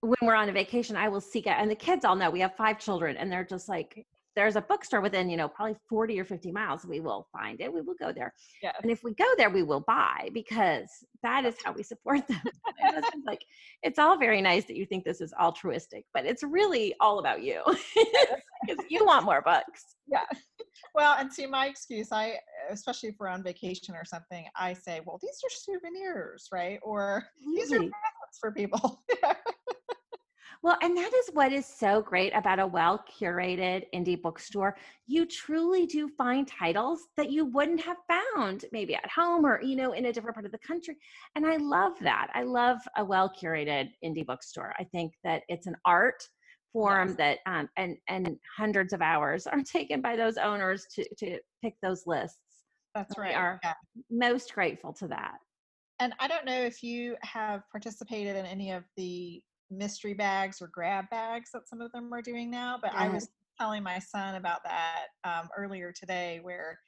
when 0.00 0.16
we're 0.22 0.34
on 0.34 0.48
a 0.48 0.52
vacation, 0.52 0.96
I 0.96 1.08
will 1.08 1.20
seek 1.20 1.46
out, 1.46 1.60
and 1.60 1.70
the 1.70 1.76
kids 1.76 2.04
all 2.04 2.16
know 2.16 2.30
we 2.30 2.40
have 2.40 2.54
five 2.56 2.78
children, 2.78 3.16
and 3.16 3.30
they're 3.30 3.44
just 3.44 3.68
like, 3.68 4.06
there's 4.36 4.54
a 4.56 4.60
bookstore 4.60 5.00
within, 5.00 5.28
you 5.30 5.36
know, 5.36 5.48
probably 5.48 5.76
40 5.88 6.20
or 6.20 6.24
50 6.24 6.52
miles. 6.52 6.84
We 6.84 7.00
will 7.00 7.26
find 7.32 7.60
it. 7.60 7.72
We 7.72 7.80
will 7.80 7.94
go 7.98 8.12
there. 8.12 8.32
And 8.82 8.90
if 8.90 9.02
we 9.02 9.14
go 9.14 9.24
there, 9.38 9.50
we 9.50 9.62
will 9.62 9.80
buy 9.80 10.30
because 10.32 10.88
that 11.22 11.44
is 11.44 11.56
how 11.64 11.72
we 11.72 11.82
support 11.82 12.26
them. 12.28 12.42
Like, 13.26 13.44
it's 13.82 13.98
all 13.98 14.16
very 14.18 14.40
nice 14.40 14.64
that 14.66 14.76
you 14.76 14.86
think 14.86 15.04
this 15.04 15.20
is 15.20 15.32
altruistic, 15.40 16.04
but 16.14 16.24
it's 16.24 16.42
really 16.44 16.94
all 17.00 17.18
about 17.18 17.42
you 17.42 17.62
because 17.66 18.84
you 18.88 19.04
want 19.04 19.24
more 19.24 19.42
books. 19.42 19.96
yeah 20.06 20.20
well 20.94 21.16
and 21.18 21.32
see 21.32 21.46
my 21.46 21.66
excuse 21.66 22.12
i 22.12 22.34
especially 22.70 23.08
if 23.08 23.16
we're 23.18 23.28
on 23.28 23.42
vacation 23.42 23.94
or 23.94 24.04
something 24.04 24.46
i 24.56 24.72
say 24.72 25.00
well 25.04 25.18
these 25.22 25.40
are 25.44 25.50
souvenirs 25.50 26.48
right 26.52 26.78
or 26.82 27.24
these 27.54 27.72
are 27.72 27.84
for 28.40 28.52
people 28.52 29.02
Well, 30.66 30.76
and 30.82 30.96
that 30.96 31.12
is 31.14 31.30
what 31.32 31.52
is 31.52 31.64
so 31.64 32.02
great 32.02 32.32
about 32.34 32.58
a 32.58 32.66
well 32.66 33.04
curated 33.08 33.84
indie 33.94 34.20
bookstore. 34.20 34.76
You 35.06 35.24
truly 35.24 35.86
do 35.86 36.08
find 36.08 36.44
titles 36.48 37.06
that 37.16 37.30
you 37.30 37.44
wouldn't 37.44 37.80
have 37.82 37.98
found 38.08 38.64
maybe 38.72 38.96
at 38.96 39.08
home 39.08 39.46
or, 39.46 39.62
you 39.62 39.76
know, 39.76 39.92
in 39.92 40.06
a 40.06 40.12
different 40.12 40.34
part 40.34 40.44
of 40.44 40.50
the 40.50 40.58
country. 40.58 40.96
And 41.36 41.46
I 41.46 41.54
love 41.58 41.92
that. 42.00 42.32
I 42.34 42.42
love 42.42 42.78
a 42.96 43.04
well 43.04 43.30
curated 43.40 43.90
indie 44.04 44.26
bookstore. 44.26 44.74
I 44.76 44.82
think 44.82 45.12
that 45.22 45.42
it's 45.46 45.68
an 45.68 45.76
art 45.84 46.20
form 46.72 47.10
Yes. 47.10 47.16
that, 47.18 47.38
um, 47.46 47.68
and, 47.76 47.96
and 48.08 48.36
hundreds 48.58 48.92
of 48.92 49.00
hours 49.00 49.46
are 49.46 49.62
taken 49.72 50.00
by 50.00 50.16
those 50.16 50.36
owners 50.36 50.84
to, 50.96 51.08
to 51.18 51.38
pick 51.62 51.74
those 51.80 52.02
lists. 52.08 52.40
that's 52.92 53.16
We 53.16 53.22
right 53.22 53.36
are 53.36 53.60
yeah. 53.62 53.74
most 54.10 54.52
grateful 54.52 54.92
to 54.94 55.06
that. 55.06 55.36
and 56.00 56.12
i 56.18 56.26
don't 56.26 56.44
know 56.44 56.60
if 56.60 56.82
you 56.82 57.14
have 57.22 57.62
participated 57.70 58.34
in 58.34 58.44
any 58.46 58.72
of 58.72 58.82
the 58.96 59.40
mystery 59.70 60.14
bags 60.14 60.60
or 60.62 60.68
grab 60.68 61.04
bags 61.10 61.50
that 61.52 61.68
some 61.68 61.80
of 61.80 61.90
them 61.92 62.12
are 62.12 62.22
doing 62.22 62.50
now 62.50 62.78
but 62.80 62.92
i 62.94 63.08
was 63.08 63.28
telling 63.58 63.82
my 63.82 63.98
son 63.98 64.34
about 64.34 64.60
that 64.64 65.06
um, 65.24 65.48
earlier 65.56 65.92
today 65.92 66.40
where 66.42 66.78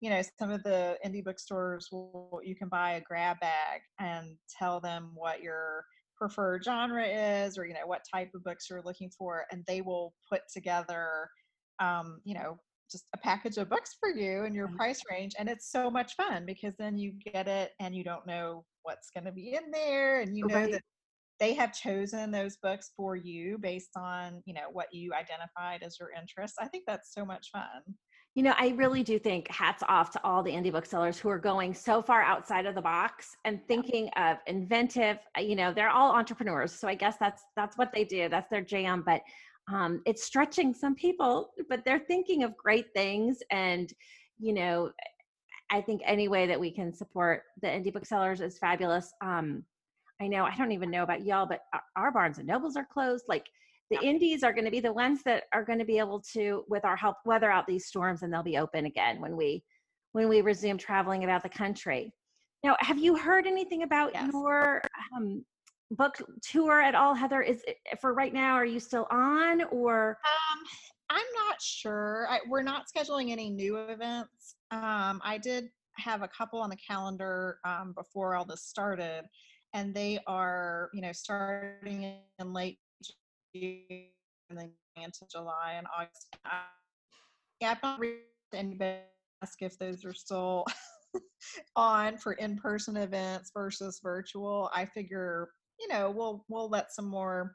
you 0.00 0.10
know 0.10 0.22
some 0.38 0.50
of 0.50 0.62
the 0.62 0.96
indie 1.04 1.24
bookstores 1.24 1.88
will 1.90 2.40
you 2.44 2.54
can 2.54 2.68
buy 2.68 2.92
a 2.92 3.00
grab 3.00 3.38
bag 3.40 3.80
and 3.98 4.36
tell 4.58 4.80
them 4.80 5.10
what 5.14 5.42
your 5.42 5.84
preferred 6.16 6.64
genre 6.64 7.06
is 7.06 7.56
or 7.56 7.66
you 7.66 7.74
know 7.74 7.86
what 7.86 8.02
type 8.12 8.30
of 8.34 8.44
books 8.44 8.68
you're 8.68 8.82
looking 8.82 9.10
for 9.16 9.44
and 9.50 9.64
they 9.66 9.80
will 9.80 10.14
put 10.30 10.42
together 10.52 11.28
um, 11.80 12.20
you 12.24 12.34
know 12.34 12.58
just 12.90 13.04
a 13.14 13.18
package 13.18 13.58
of 13.58 13.68
books 13.68 13.96
for 14.00 14.08
you 14.08 14.44
and 14.44 14.54
your 14.54 14.68
price 14.68 15.00
range 15.10 15.34
and 15.38 15.48
it's 15.48 15.70
so 15.70 15.90
much 15.90 16.14
fun 16.14 16.44
because 16.46 16.74
then 16.78 16.96
you 16.96 17.12
get 17.32 17.46
it 17.46 17.72
and 17.80 17.94
you 17.94 18.02
don't 18.02 18.26
know 18.26 18.64
what's 18.82 19.10
going 19.10 19.24
to 19.24 19.32
be 19.32 19.54
in 19.54 19.70
there 19.70 20.20
and 20.20 20.36
you 20.36 20.46
know 20.46 20.54
Right. 20.54 20.72
that 20.72 20.82
they 21.40 21.54
have 21.54 21.72
chosen 21.72 22.30
those 22.30 22.56
books 22.56 22.90
for 22.96 23.16
you 23.16 23.58
based 23.58 23.90
on 23.96 24.42
you 24.44 24.54
know 24.54 24.68
what 24.72 24.92
you 24.92 25.12
identified 25.14 25.82
as 25.82 25.98
your 25.98 26.10
interests 26.18 26.58
i 26.60 26.66
think 26.66 26.84
that's 26.86 27.12
so 27.14 27.24
much 27.24 27.50
fun 27.52 27.82
You 28.34 28.44
know, 28.44 28.54
I 28.56 28.68
really 28.76 29.02
do 29.02 29.18
think 29.18 29.48
hats 29.50 29.82
off 29.88 30.10
to 30.12 30.20
all 30.22 30.42
the 30.44 30.52
indie 30.52 30.70
booksellers 30.70 31.18
who 31.18 31.28
are 31.28 31.40
going 31.40 31.74
so 31.74 32.00
far 32.00 32.22
outside 32.22 32.66
of 32.66 32.74
the 32.76 32.82
box 32.82 33.34
and 33.44 33.58
thinking 33.66 34.08
of 34.16 34.36
inventive. 34.46 35.18
uh, 35.36 35.40
You 35.40 35.56
know, 35.56 35.72
they're 35.72 35.90
all 35.98 36.12
entrepreneurs, 36.14 36.72
so 36.72 36.86
I 36.86 36.94
guess 36.94 37.16
that's 37.18 37.42
that's 37.56 37.76
what 37.76 37.90
they 37.92 38.04
do. 38.04 38.28
That's 38.28 38.50
their 38.50 38.62
jam. 38.62 39.02
But 39.04 39.22
um, 39.72 40.02
it's 40.06 40.22
stretching 40.24 40.72
some 40.72 40.94
people, 40.94 41.50
but 41.68 41.80
they're 41.84 42.04
thinking 42.12 42.44
of 42.44 42.56
great 42.56 42.86
things. 42.94 43.38
And 43.50 43.92
you 44.38 44.52
know, 44.52 44.92
I 45.70 45.80
think 45.80 46.02
any 46.04 46.28
way 46.28 46.46
that 46.46 46.60
we 46.60 46.70
can 46.70 46.94
support 46.94 47.42
the 47.62 47.68
indie 47.68 47.92
booksellers 47.92 48.40
is 48.40 48.58
fabulous. 48.58 49.12
Um, 49.20 49.64
I 50.20 50.26
know 50.26 50.44
I 50.44 50.56
don't 50.56 50.72
even 50.72 50.90
know 50.90 51.02
about 51.02 51.24
y'all, 51.24 51.46
but 51.46 51.60
our- 51.96 52.10
Barnes 52.12 52.38
and 52.38 52.46
Nobles 52.46 52.76
are 52.76 52.86
closed. 52.92 53.24
Like 53.28 53.46
the 53.90 54.02
indies 54.02 54.42
are 54.42 54.52
going 54.52 54.64
to 54.64 54.70
be 54.70 54.80
the 54.80 54.92
ones 54.92 55.22
that 55.24 55.44
are 55.52 55.64
going 55.64 55.78
to 55.78 55.84
be 55.84 55.98
able 55.98 56.20
to, 56.32 56.64
with 56.68 56.84
our 56.84 56.96
help, 56.96 57.16
weather 57.24 57.50
out 57.50 57.66
these 57.66 57.86
storms, 57.86 58.22
and 58.22 58.32
they'll 58.32 58.42
be 58.42 58.58
open 58.58 58.86
again 58.86 59.20
when 59.20 59.36
we 59.36 59.62
when 60.12 60.28
we 60.28 60.40
resume 60.40 60.78
traveling 60.78 61.24
about 61.24 61.42
the 61.42 61.48
country. 61.48 62.12
Now, 62.64 62.76
have 62.80 62.98
you 62.98 63.16
heard 63.16 63.46
anything 63.46 63.82
about 63.82 64.12
Yes. 64.14 64.30
your 64.32 64.82
um, 65.14 65.44
book 65.92 66.16
tour 66.42 66.80
at 66.80 66.94
all, 66.94 67.14
Heather? 67.14 67.42
Is 67.42 67.62
it, 67.66 67.76
for 68.00 68.14
right 68.14 68.32
now? 68.32 68.54
Are 68.54 68.64
you 68.64 68.80
still 68.80 69.06
on, 69.10 69.62
or 69.64 70.18
Um, 70.26 70.64
I'm 71.10 71.26
not 71.46 71.60
sure. 71.62 72.26
I, 72.28 72.40
we're 72.48 72.62
not 72.62 72.86
scheduling 72.94 73.30
any 73.30 73.48
new 73.50 73.76
events. 73.76 74.56
Um, 74.70 75.20
I 75.22 75.38
did 75.40 75.68
have 75.98 76.22
a 76.22 76.28
couple 76.28 76.60
on 76.60 76.70
the 76.70 76.76
calendar 76.76 77.58
um, 77.64 77.92
before 77.92 78.34
all 78.34 78.44
this 78.44 78.62
started, 78.64 79.24
and 79.78 79.94
they 79.94 80.18
are, 80.26 80.90
you 80.92 81.00
know, 81.00 81.12
starting 81.12 82.02
in 82.38 82.52
late 82.52 82.78
June 83.54 84.06
and 84.50 84.58
then 84.58 84.70
into 84.96 85.24
July 85.30 85.74
and 85.76 85.86
August. 85.96 86.36
I, 86.44 86.62
yeah, 87.60 87.70
I've 87.72 87.82
not 87.82 88.00
reached 88.00 88.24
anybody 88.52 88.98
ask 89.42 89.62
if 89.62 89.78
those 89.78 90.04
are 90.04 90.12
still 90.12 90.64
on 91.76 92.18
for 92.18 92.32
in-person 92.32 92.96
events 92.96 93.52
versus 93.54 94.00
virtual. 94.02 94.68
I 94.74 94.84
figure, 94.84 95.50
you 95.78 95.86
know, 95.86 96.10
we'll 96.10 96.44
we'll 96.48 96.68
let 96.68 96.92
some 96.92 97.06
more 97.06 97.54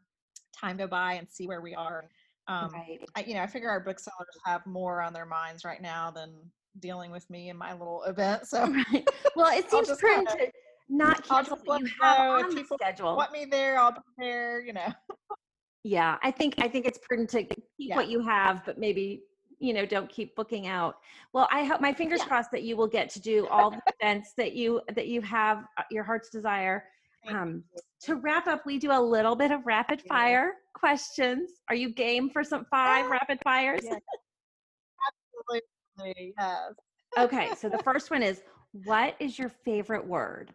time 0.57 0.77
go 0.77 0.87
by 0.87 1.13
and 1.15 1.27
see 1.29 1.45
where 1.45 1.61
we 1.61 1.75
are. 1.75 2.05
Um, 2.47 2.71
right? 2.73 2.99
I, 3.15 3.23
you 3.27 3.33
know, 3.33 3.41
I 3.41 3.47
figure 3.47 3.69
our 3.69 3.81
booksellers 3.81 4.27
have 4.45 4.65
more 4.65 5.01
on 5.01 5.11
their 5.11 5.25
minds 5.25 5.65
right 5.65 5.81
now 5.81 6.09
than 6.09 6.31
dealing 6.79 7.11
with 7.11 7.29
me 7.29 7.49
and 7.49 7.59
my 7.59 7.73
little 7.73 8.03
event. 8.03 8.47
So 8.47 8.65
Right. 8.91 9.05
Well, 9.35 9.57
it 9.57 9.69
seems 9.69 9.89
prudent 9.97 10.29
kinda- 10.29 10.51
not 10.93 11.23
cancel 11.23 11.57
what 11.65 11.81
you 11.81 11.87
have 12.01 12.39
if 12.41 12.45
on 12.45 12.55
the 12.55 12.63
schedule. 12.63 13.15
want 13.17 13.31
me 13.31 13.45
there, 13.45 13.79
I'll 13.79 13.91
be 13.91 13.99
there. 14.17 14.61
You 14.61 14.73
know, 14.73 14.87
Yeah, 15.83 16.17
I 16.23 16.31
think 16.31 16.55
I 16.59 16.67
think 16.69 16.85
it's 16.85 16.99
prudent 16.99 17.29
to 17.31 17.43
keep 17.43 17.65
Yeah. 17.77 17.95
what 17.95 18.07
you 18.07 18.21
have, 18.25 18.63
but 18.65 18.77
maybe 18.79 19.23
you 19.59 19.73
know 19.73 19.85
don't 19.85 20.09
keep 20.09 20.35
booking 20.35 20.67
out. 20.67 20.95
Well, 21.33 21.47
I 21.51 21.63
hope 21.65 21.81
my 21.81 21.93
fingers 21.93 22.19
Yeah. 22.21 22.27
crossed 22.27 22.51
that 22.51 22.63
you 22.63 22.77
will 22.77 22.87
get 22.87 23.09
to 23.11 23.19
do 23.19 23.47
all 23.47 23.71
the 23.71 23.81
events 23.99 24.33
that 24.37 24.53
you 24.53 24.81
that 24.95 25.07
you 25.07 25.21
have 25.21 25.65
uh, 25.77 25.83
your 25.91 26.03
heart's 26.03 26.29
desire. 26.29 26.85
Um, 27.29 27.63
to 28.01 28.15
wrap 28.15 28.47
up, 28.47 28.65
we 28.65 28.77
do 28.77 28.91
a 28.91 28.99
little 29.01 29.35
bit 29.35 29.51
of 29.51 29.65
rapid 29.65 30.01
fire 30.01 30.55
questions. 30.73 31.51
Are 31.69 31.75
you 31.75 31.89
game 31.93 32.29
for 32.29 32.43
some 32.43 32.65
five 32.69 33.09
rapid 33.09 33.39
fires? 33.43 33.79
Yeah. 33.83 33.95
absolutely, 35.41 36.33
yes. 36.37 36.73
Okay, 37.17 37.51
so 37.55 37.69
the 37.69 37.77
first 37.83 38.09
one 38.09 38.23
is 38.23 38.41
what 38.85 39.15
is 39.19 39.37
your 39.37 39.49
favorite 39.63 40.03
word? 40.05 40.51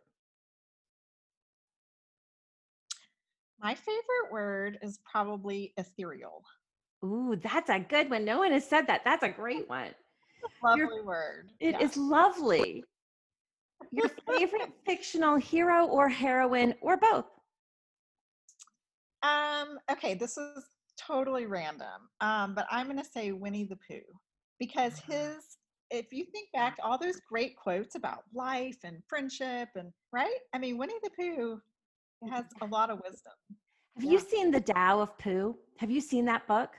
My 3.60 3.74
favorite 3.74 4.32
word 4.32 4.78
is 4.82 5.00
probably 5.10 5.72
ethereal. 5.76 6.44
Ooh, 7.04 7.36
that's 7.42 7.70
a 7.70 7.80
good 7.80 8.10
one. 8.10 8.24
No 8.24 8.38
one 8.38 8.52
has 8.52 8.68
said 8.68 8.86
that. 8.86 9.02
That's 9.04 9.22
a 9.22 9.28
great 9.28 9.68
one. 9.68 9.90
Lovely 10.62 11.00
word. 11.04 11.50
It 11.60 11.80
is 11.80 11.96
yeah. 11.96 12.02
lovely. 12.02 12.84
Your 13.90 14.10
favorite 14.28 14.72
fictional 14.86 15.36
hero 15.36 15.86
or 15.86 16.08
heroine 16.08 16.74
or 16.80 16.96
both? 16.96 17.24
Um, 19.22 19.78
okay, 19.90 20.14
this 20.14 20.36
is 20.36 20.64
totally 20.96 21.46
random. 21.46 22.08
Um, 22.20 22.54
but 22.54 22.66
I'm 22.70 22.86
gonna 22.86 23.04
say 23.04 23.32
Winnie 23.32 23.64
the 23.64 23.78
Pooh 23.88 24.00
because 24.58 24.98
his 24.98 25.58
if 25.90 26.12
you 26.12 26.24
think 26.26 26.50
back 26.52 26.76
all 26.82 26.98
those 26.98 27.20
great 27.28 27.56
quotes 27.56 27.94
about 27.94 28.24
life 28.34 28.78
and 28.84 29.02
friendship 29.08 29.70
and 29.74 29.90
right, 30.12 30.38
I 30.52 30.58
mean, 30.58 30.76
Winnie 30.76 30.98
the 31.02 31.10
Pooh 31.10 31.60
has 32.30 32.44
a 32.60 32.66
lot 32.66 32.90
of 32.90 33.00
wisdom. 33.04 33.32
Have 33.96 34.04
yeah. 34.04 34.12
you 34.12 34.18
seen 34.20 34.50
the 34.50 34.60
Tao 34.60 35.00
of 35.00 35.16
Pooh? 35.18 35.56
Have 35.78 35.90
you 35.90 36.00
seen 36.00 36.24
that 36.26 36.46
book? 36.46 36.70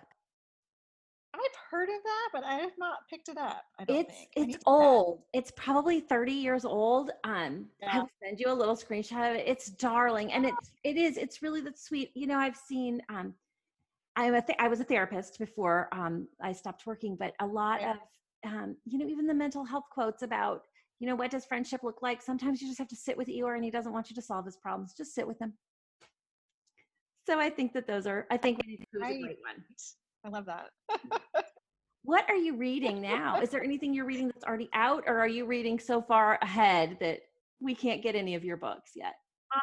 I've 1.34 1.41
heard 1.69 1.89
of 1.89 2.04
that, 2.04 2.30
but 2.34 2.43
I 2.43 2.56
have 2.56 2.71
not 2.78 3.08
picked 3.10 3.30
it 3.30 3.38
up. 3.38 3.63
it's 3.88 4.13
it's 4.36 4.58
old. 4.65 5.21
It's 5.34 5.52
probably 5.56 5.99
30 5.99 6.34
years 6.34 6.65
old. 6.65 7.12
Um, 7.23 7.67
yeah. 7.82 7.89
I'll 7.93 8.10
send 8.23 8.39
you 8.39 8.52
a 8.52 8.54
little 8.54 8.75
screenshot 8.75 9.32
of 9.32 9.38
it. 9.38 9.47
It's 9.47 9.67
darling, 9.69 10.34
and 10.34 10.45
it's 10.45 10.71
it 10.84 10.97
is 10.97 11.17
it's 11.17 11.41
really 11.41 11.62
that 11.62 11.80
sweet. 11.80 12.12
You 12.15 12.28
know, 12.28 12.38
I've 12.38 12.58
seen. 12.58 13.02
Um, 13.10 13.34
I'm 14.15 14.34
a 14.34 14.41
th- 14.41 14.58
I 14.60 14.67
was 14.67 14.80
a 14.80 14.84
therapist 14.84 15.39
before 15.39 15.88
um, 15.93 16.28
I 16.41 16.52
stopped 16.52 16.86
working, 16.86 17.15
but 17.15 17.34
a 17.39 17.45
lot 17.45 17.82
yeah. 17.82 17.91
of 17.91 17.97
um, 18.52 18.75
you 18.86 18.97
know 18.97 19.08
even 19.08 19.28
the 19.28 19.34
mental 19.34 19.63
health 19.63 19.86
quotes 19.91 20.23
about 20.23 20.63
you 20.99 21.07
know 21.07 21.15
what 21.15 21.31
does 21.31 21.45
friendship 21.45 21.81
look 21.83 22.01
like. 22.01 22.21
Sometimes 22.21 22.62
you 22.62 22.67
just 22.67 22.79
have 22.79 22.89
to 22.89 22.95
sit 22.95 23.17
with 23.17 23.27
Eeyore, 23.27 23.55
and 23.55 23.63
he 23.63 23.71
doesn't 23.71 23.93
want 23.93 24.09
you 24.09 24.15
to 24.15 24.21
solve 24.21 24.45
his 24.45 24.57
problems. 24.57 24.93
Just 24.95 25.15
sit 25.15 25.27
with 25.27 25.39
him. 25.41 25.53
So 27.25 27.39
I 27.39 27.49
think 27.49 27.73
that 27.73 27.88
those 27.88 28.05
are. 28.05 28.27
I 28.29 28.38
think 28.38 28.59
Winnie 28.59 28.79
the 28.91 28.99
Pooh 28.99 29.05
is 29.05 29.17
a 29.17 29.21
great 29.21 29.38
one. 29.45 29.63
I 30.25 30.29
love 30.29 30.45
that. 30.45 30.69
what 32.03 32.29
are 32.29 32.35
you 32.35 32.57
reading 32.57 33.01
now? 33.01 33.39
Is 33.39 33.49
there 33.49 33.63
anything 33.63 33.93
you're 33.93 34.05
reading 34.05 34.27
that's 34.27 34.43
already 34.43 34.69
out, 34.73 35.03
or 35.07 35.17
are 35.19 35.27
you 35.27 35.45
reading 35.45 35.79
so 35.79 36.01
far 36.01 36.38
ahead 36.41 36.97
that 36.99 37.19
we 37.62 37.75
can't 37.75 38.03
get 38.03 38.15
any 38.15 38.35
of 38.35 38.43
your 38.43 38.57
books 38.57 38.91
yet? 38.95 39.13
I, 39.53 39.59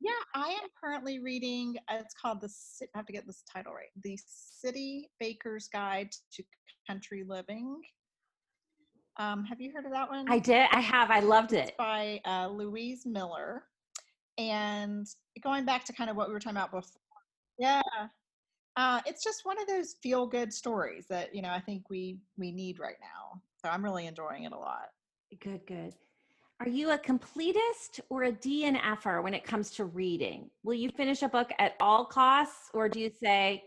yeah, 0.00 0.12
I 0.34 0.48
am 0.48 0.68
currently 0.82 1.18
reading. 1.18 1.76
Uh, 1.90 1.96
it's 2.00 2.14
called 2.14 2.40
the. 2.40 2.48
I 2.94 2.98
have 2.98 3.06
to 3.06 3.12
get 3.12 3.26
this 3.26 3.42
title 3.52 3.74
right. 3.74 3.90
The 4.02 4.18
City 4.24 5.10
Baker's 5.20 5.68
Guide 5.68 6.10
to 6.32 6.42
Country 6.88 7.24
Living. 7.28 7.82
Um, 9.16 9.44
have 9.44 9.60
you 9.60 9.72
heard 9.72 9.84
of 9.84 9.92
that 9.92 10.08
one? 10.08 10.26
I 10.28 10.38
did. 10.38 10.66
I 10.72 10.80
have. 10.80 11.10
I 11.10 11.20
loved 11.20 11.52
it. 11.52 11.68
It's 11.68 11.76
by 11.76 12.20
uh, 12.24 12.48
Louise 12.48 13.04
Miller. 13.04 13.64
And 14.38 15.06
going 15.42 15.64
back 15.64 15.84
to 15.86 15.92
kind 15.92 16.08
of 16.08 16.16
what 16.16 16.28
we 16.28 16.32
were 16.32 16.40
talking 16.40 16.56
about 16.56 16.70
before, 16.70 17.00
yeah, 17.58 17.82
uh, 18.76 19.00
it's 19.04 19.22
just 19.22 19.44
one 19.44 19.60
of 19.60 19.66
those 19.66 19.96
feel 20.02 20.26
good 20.26 20.52
stories 20.52 21.04
that 21.10 21.34
you 21.34 21.42
know 21.42 21.50
I 21.50 21.60
think 21.60 21.90
we 21.90 22.18
we 22.38 22.50
need 22.50 22.78
right 22.78 22.96
now. 23.00 23.42
So 23.62 23.68
I'm 23.68 23.84
really 23.84 24.06
enjoying 24.06 24.44
it 24.44 24.52
a 24.52 24.58
lot. 24.58 24.88
Good, 25.40 25.66
good. 25.66 25.94
Are 26.60 26.68
you 26.68 26.90
a 26.90 26.98
completist 26.98 28.00
or 28.10 28.24
a 28.24 28.32
DNFer 28.32 29.22
when 29.22 29.32
it 29.32 29.44
comes 29.44 29.70
to 29.72 29.86
reading? 29.86 30.50
Will 30.62 30.74
you 30.74 30.90
finish 30.90 31.22
a 31.22 31.28
book 31.28 31.50
at 31.58 31.74
all 31.80 32.04
costs, 32.04 32.70
or 32.74 32.88
do 32.88 33.00
you 33.00 33.10
say, 33.22 33.62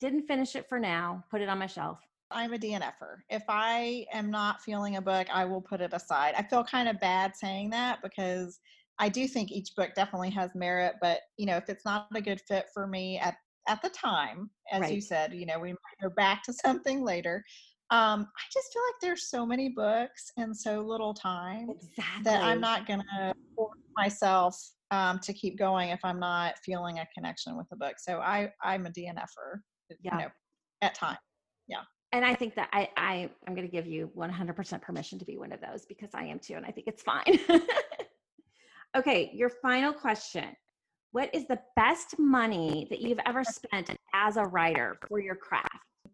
didn't 0.00 0.26
finish 0.26 0.54
it 0.54 0.68
for 0.68 0.78
now, 0.78 1.24
put 1.30 1.40
it 1.40 1.48
on 1.48 1.58
my 1.58 1.66
shelf? 1.66 2.00
I'm 2.30 2.52
a 2.52 2.58
DNFer. 2.58 3.18
If 3.28 3.44
I 3.48 4.06
am 4.12 4.30
not 4.30 4.60
feeling 4.62 4.96
a 4.96 5.02
book, 5.02 5.26
I 5.32 5.44
will 5.44 5.60
put 5.60 5.80
it 5.80 5.92
aside. 5.92 6.34
I 6.36 6.42
feel 6.42 6.64
kind 6.64 6.88
of 6.88 7.00
bad 7.00 7.36
saying 7.36 7.70
that 7.70 8.02
because 8.02 8.58
I 8.98 9.08
do 9.08 9.26
think 9.26 9.50
each 9.50 9.74
book 9.76 9.90
definitely 9.94 10.30
has 10.30 10.50
merit, 10.54 10.94
but 11.00 11.20
you 11.36 11.46
know, 11.46 11.56
if 11.56 11.68
it's 11.68 11.84
not 11.84 12.08
a 12.14 12.20
good 12.20 12.40
fit 12.48 12.66
for 12.72 12.86
me 12.86 13.18
at 13.18 13.36
at 13.66 13.80
the 13.80 13.88
time, 13.88 14.50
as 14.70 14.82
right. 14.82 14.94
you 14.94 15.00
said, 15.00 15.32
you 15.32 15.46
know, 15.46 15.58
we 15.58 15.70
might 15.70 16.02
go 16.02 16.10
back 16.10 16.42
to 16.44 16.52
something 16.64 17.02
later. 17.02 17.44
Um, 17.90 18.26
I 18.36 18.42
just 18.52 18.72
feel 18.72 18.82
like 18.82 19.00
there's 19.00 19.28
so 19.28 19.46
many 19.46 19.68
books 19.68 20.30
and 20.36 20.56
so 20.56 20.80
little 20.80 21.14
time 21.14 21.70
exactly. 21.70 22.24
that 22.24 22.42
I'm 22.42 22.60
not 22.60 22.86
gonna 22.86 23.34
force 23.54 23.78
myself 23.96 24.58
um, 24.90 25.18
to 25.20 25.32
keep 25.32 25.58
going 25.58 25.90
if 25.90 26.00
I'm 26.04 26.18
not 26.18 26.58
feeling 26.64 26.98
a 26.98 27.06
connection 27.14 27.56
with 27.56 27.68
the 27.70 27.76
book. 27.76 27.94
So 27.98 28.18
I 28.20 28.50
I'm 28.62 28.86
a 28.86 28.90
DNFer, 28.90 29.60
yeah. 30.02 30.12
you 30.12 30.18
know, 30.18 30.28
at 30.82 30.94
time. 30.94 31.18
Yeah. 31.68 31.82
And 32.14 32.24
I 32.24 32.32
think 32.32 32.54
that 32.54 32.68
I, 32.72 32.88
I 32.96 33.30
I'm 33.46 33.56
going 33.56 33.66
to 33.66 33.72
give 33.72 33.88
you 33.88 34.08
100% 34.16 34.80
permission 34.80 35.18
to 35.18 35.24
be 35.24 35.36
one 35.36 35.50
of 35.50 35.60
those 35.60 35.84
because 35.84 36.10
I 36.14 36.22
am 36.24 36.38
too, 36.38 36.54
and 36.54 36.64
I 36.64 36.70
think 36.70 36.86
it's 36.86 37.02
fine. 37.02 37.40
okay, 38.96 39.30
your 39.34 39.50
final 39.50 39.92
question 39.92 40.56
what 41.10 41.32
is 41.32 41.46
the 41.46 41.60
best 41.76 42.18
money 42.18 42.88
that 42.90 43.00
you've 43.00 43.20
ever 43.24 43.44
spent 43.44 43.88
as 44.12 44.36
a 44.36 44.42
writer 44.42 44.98
for 45.06 45.20
your 45.20 45.36
craft? 45.36 45.68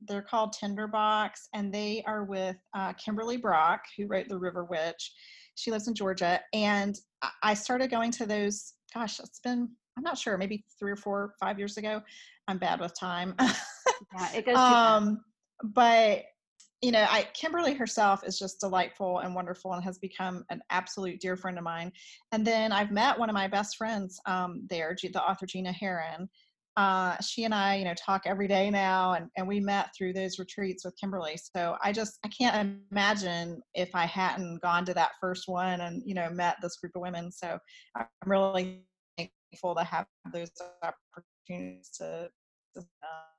They're 0.06 0.20
called 0.20 0.52
Tinderbox, 0.52 1.48
and 1.54 1.72
they 1.72 2.02
are 2.06 2.24
with 2.24 2.56
uh, 2.74 2.92
Kimberly 2.94 3.38
Brock, 3.38 3.80
who 3.96 4.06
wrote 4.06 4.28
The 4.28 4.36
River 4.36 4.64
Witch. 4.64 5.12
She 5.54 5.70
lives 5.70 5.88
in 5.88 5.94
Georgia, 5.94 6.40
and 6.52 6.98
I 7.42 7.54
started 7.54 7.90
going 7.90 8.10
to 8.12 8.26
those. 8.26 8.74
Gosh, 8.92 9.20
it's 9.20 9.40
been 9.40 9.70
I'm 9.96 10.04
not 10.04 10.18
sure, 10.18 10.36
maybe 10.36 10.64
three 10.78 10.92
or 10.92 10.96
four, 10.96 11.34
five 11.40 11.58
years 11.58 11.76
ago. 11.76 12.02
I'm 12.48 12.58
bad 12.58 12.80
with 12.80 12.98
time. 12.98 13.34
yeah, 13.40 14.32
it 14.34 14.46
goes. 14.46 14.56
um, 14.56 15.20
but 15.62 16.24
you 16.82 16.92
know, 16.92 17.06
I 17.10 17.28
Kimberly 17.34 17.74
herself 17.74 18.26
is 18.26 18.38
just 18.38 18.60
delightful 18.60 19.18
and 19.18 19.34
wonderful 19.34 19.74
and 19.74 19.84
has 19.84 19.98
become 19.98 20.44
an 20.50 20.62
absolute 20.70 21.20
dear 21.20 21.36
friend 21.36 21.58
of 21.58 21.64
mine. 21.64 21.92
And 22.32 22.46
then 22.46 22.72
I've 22.72 22.90
met 22.90 23.18
one 23.18 23.28
of 23.28 23.34
my 23.34 23.48
best 23.48 23.76
friends 23.76 24.18
um, 24.26 24.66
there, 24.70 24.96
the 25.02 25.22
author 25.22 25.46
Gina 25.46 25.72
Herron. 25.72 26.28
Uh, 26.76 27.16
she 27.20 27.44
and 27.44 27.54
I, 27.54 27.74
you 27.74 27.84
know, 27.84 27.94
talk 27.94 28.22
every 28.24 28.48
day 28.48 28.70
now, 28.70 29.12
and, 29.12 29.28
and 29.36 29.46
we 29.46 29.60
met 29.60 29.90
through 29.96 30.14
those 30.14 30.38
retreats 30.38 30.84
with 30.84 30.94
Kimberly. 30.98 31.36
So 31.36 31.76
I 31.82 31.92
just 31.92 32.18
I 32.24 32.28
can't 32.28 32.80
imagine 32.90 33.60
if 33.74 33.90
I 33.94 34.06
hadn't 34.06 34.62
gone 34.62 34.86
to 34.86 34.94
that 34.94 35.10
first 35.20 35.48
one 35.48 35.82
and 35.82 36.02
you 36.06 36.14
know 36.14 36.30
met 36.30 36.56
this 36.62 36.76
group 36.76 36.92
of 36.94 37.02
women. 37.02 37.30
So 37.30 37.58
I'm 37.96 38.06
really 38.24 38.84
thankful 39.18 39.74
to 39.74 39.84
have 39.84 40.06
those 40.32 40.50
opportunities 40.82 41.90
to. 41.98 42.30
to 42.76 42.80
uh, 42.80 43.29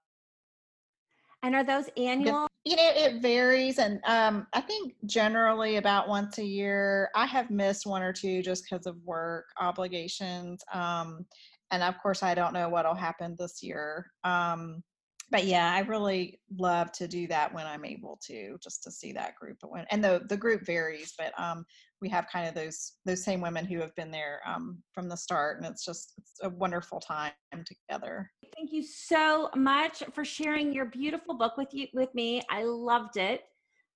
and 1.43 1.55
are 1.55 1.63
those 1.63 1.89
annual? 1.97 2.47
You 2.63 2.75
know, 2.75 2.91
it 2.95 3.21
varies. 3.21 3.79
And 3.79 3.99
um, 4.05 4.47
I 4.53 4.61
think 4.61 4.93
generally 5.05 5.77
about 5.77 6.07
once 6.07 6.37
a 6.37 6.45
year. 6.45 7.09
I 7.15 7.25
have 7.25 7.49
missed 7.49 7.85
one 7.87 8.03
or 8.03 8.13
two 8.13 8.43
just 8.43 8.65
because 8.69 8.85
of 8.85 8.97
work 9.03 9.45
obligations. 9.59 10.63
Um, 10.71 11.25
and 11.71 11.81
of 11.81 11.95
course, 12.01 12.21
I 12.21 12.35
don't 12.35 12.53
know 12.53 12.69
what'll 12.69 12.93
happen 12.93 13.35
this 13.39 13.63
year. 13.63 14.11
Um, 14.23 14.83
but 15.31 15.45
yeah, 15.45 15.73
I 15.73 15.79
really 15.79 16.39
love 16.57 16.91
to 16.93 17.07
do 17.07 17.25
that 17.27 17.53
when 17.53 17.65
I'm 17.65 17.85
able 17.85 18.19
to, 18.27 18.57
just 18.61 18.83
to 18.83 18.91
see 18.91 19.13
that 19.13 19.35
group. 19.35 19.57
And 19.89 20.03
the 20.03 20.21
the 20.27 20.35
group 20.35 20.65
varies, 20.65 21.13
but 21.17 21.33
um, 21.39 21.65
we 22.01 22.09
have 22.09 22.27
kind 22.27 22.47
of 22.47 22.53
those 22.53 22.93
those 23.05 23.23
same 23.23 23.39
women 23.39 23.65
who 23.65 23.79
have 23.79 23.95
been 23.95 24.11
there 24.11 24.41
um, 24.45 24.83
from 24.93 25.07
the 25.07 25.15
start, 25.15 25.57
and 25.57 25.65
it's 25.65 25.85
just 25.85 26.13
it's 26.17 26.33
a 26.43 26.49
wonderful 26.49 26.99
time 26.99 27.31
together. 27.65 28.29
Thank 28.55 28.73
you 28.73 28.83
so 28.83 29.49
much 29.55 30.03
for 30.13 30.25
sharing 30.25 30.73
your 30.73 30.85
beautiful 30.85 31.35
book 31.35 31.55
with 31.57 31.73
you 31.73 31.87
with 31.93 32.13
me. 32.13 32.41
I 32.49 32.63
loved 32.63 33.15
it. 33.15 33.43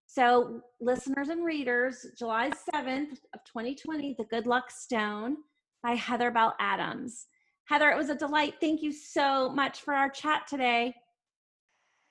So, 0.07 0.61
listeners 0.79 1.29
and 1.29 1.43
readers, 1.43 2.05
July 2.17 2.51
7th 2.73 3.17
of 3.33 3.43
2020, 3.45 4.15
The 4.17 4.23
Good 4.25 4.47
Luck 4.47 4.71
Stone 4.71 5.37
by 5.83 5.95
Heather 5.95 6.31
Bell 6.31 6.55
Adams. 6.59 7.25
Heather, 7.65 7.89
it 7.89 7.97
was 7.97 8.09
a 8.09 8.15
delight. 8.15 8.53
Thank 8.61 8.83
you 8.83 8.93
so 8.93 9.49
much 9.49 9.81
for 9.81 9.93
our 9.95 10.09
chat 10.09 10.47
today. 10.47 10.93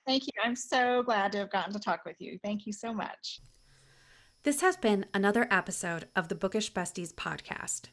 Thank 0.06 0.26
you. 0.26 0.32
I'm 0.42 0.56
so 0.56 1.02
glad 1.02 1.32
to 1.32 1.38
have 1.38 1.50
gotten 1.50 1.72
to 1.72 1.80
talk 1.80 2.04
with 2.04 2.20
you. 2.20 2.38
Thank 2.42 2.66
you 2.66 2.72
so 2.72 2.92
much. 2.92 3.40
This 4.42 4.60
has 4.60 4.76
been 4.76 5.06
another 5.14 5.48
episode 5.50 6.08
of 6.14 6.28
the 6.28 6.34
Bookish 6.34 6.72
Besties 6.72 7.14
podcast. 7.14 7.86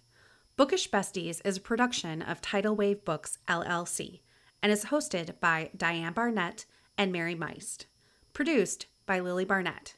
Bookish 0.57 0.89
Besties 0.89 1.39
is 1.45 1.57
a 1.57 1.61
production 1.61 2.21
of 2.21 2.41
Tidal 2.41 2.75
Wave 2.75 3.05
Books 3.05 3.37
LLC 3.47 4.19
and 4.61 4.71
is 4.71 4.85
hosted 4.85 5.39
by 5.39 5.71
Diane 5.75 6.13
Barnett 6.13 6.65
and 6.97 7.11
Mary 7.11 7.35
Meist. 7.35 7.85
Produced 8.33 8.87
by 9.05 9.19
Lily 9.19 9.45
Barnett. 9.45 9.95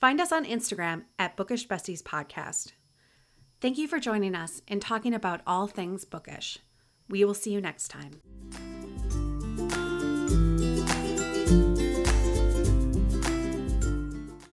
Find 0.00 0.20
us 0.20 0.32
on 0.32 0.44
Instagram 0.44 1.04
at 1.18 1.36
Bookish 1.36 1.68
Besties 1.68 2.02
Podcast. 2.02 2.72
Thank 3.60 3.76
you 3.76 3.88
for 3.88 3.98
joining 3.98 4.34
us 4.34 4.62
in 4.68 4.80
talking 4.80 5.12
about 5.12 5.40
all 5.46 5.66
things 5.66 6.04
bookish. 6.04 6.58
We 7.08 7.24
will 7.24 7.34
see 7.34 7.52
you 7.52 7.60
next 7.60 7.88
time. 7.88 8.22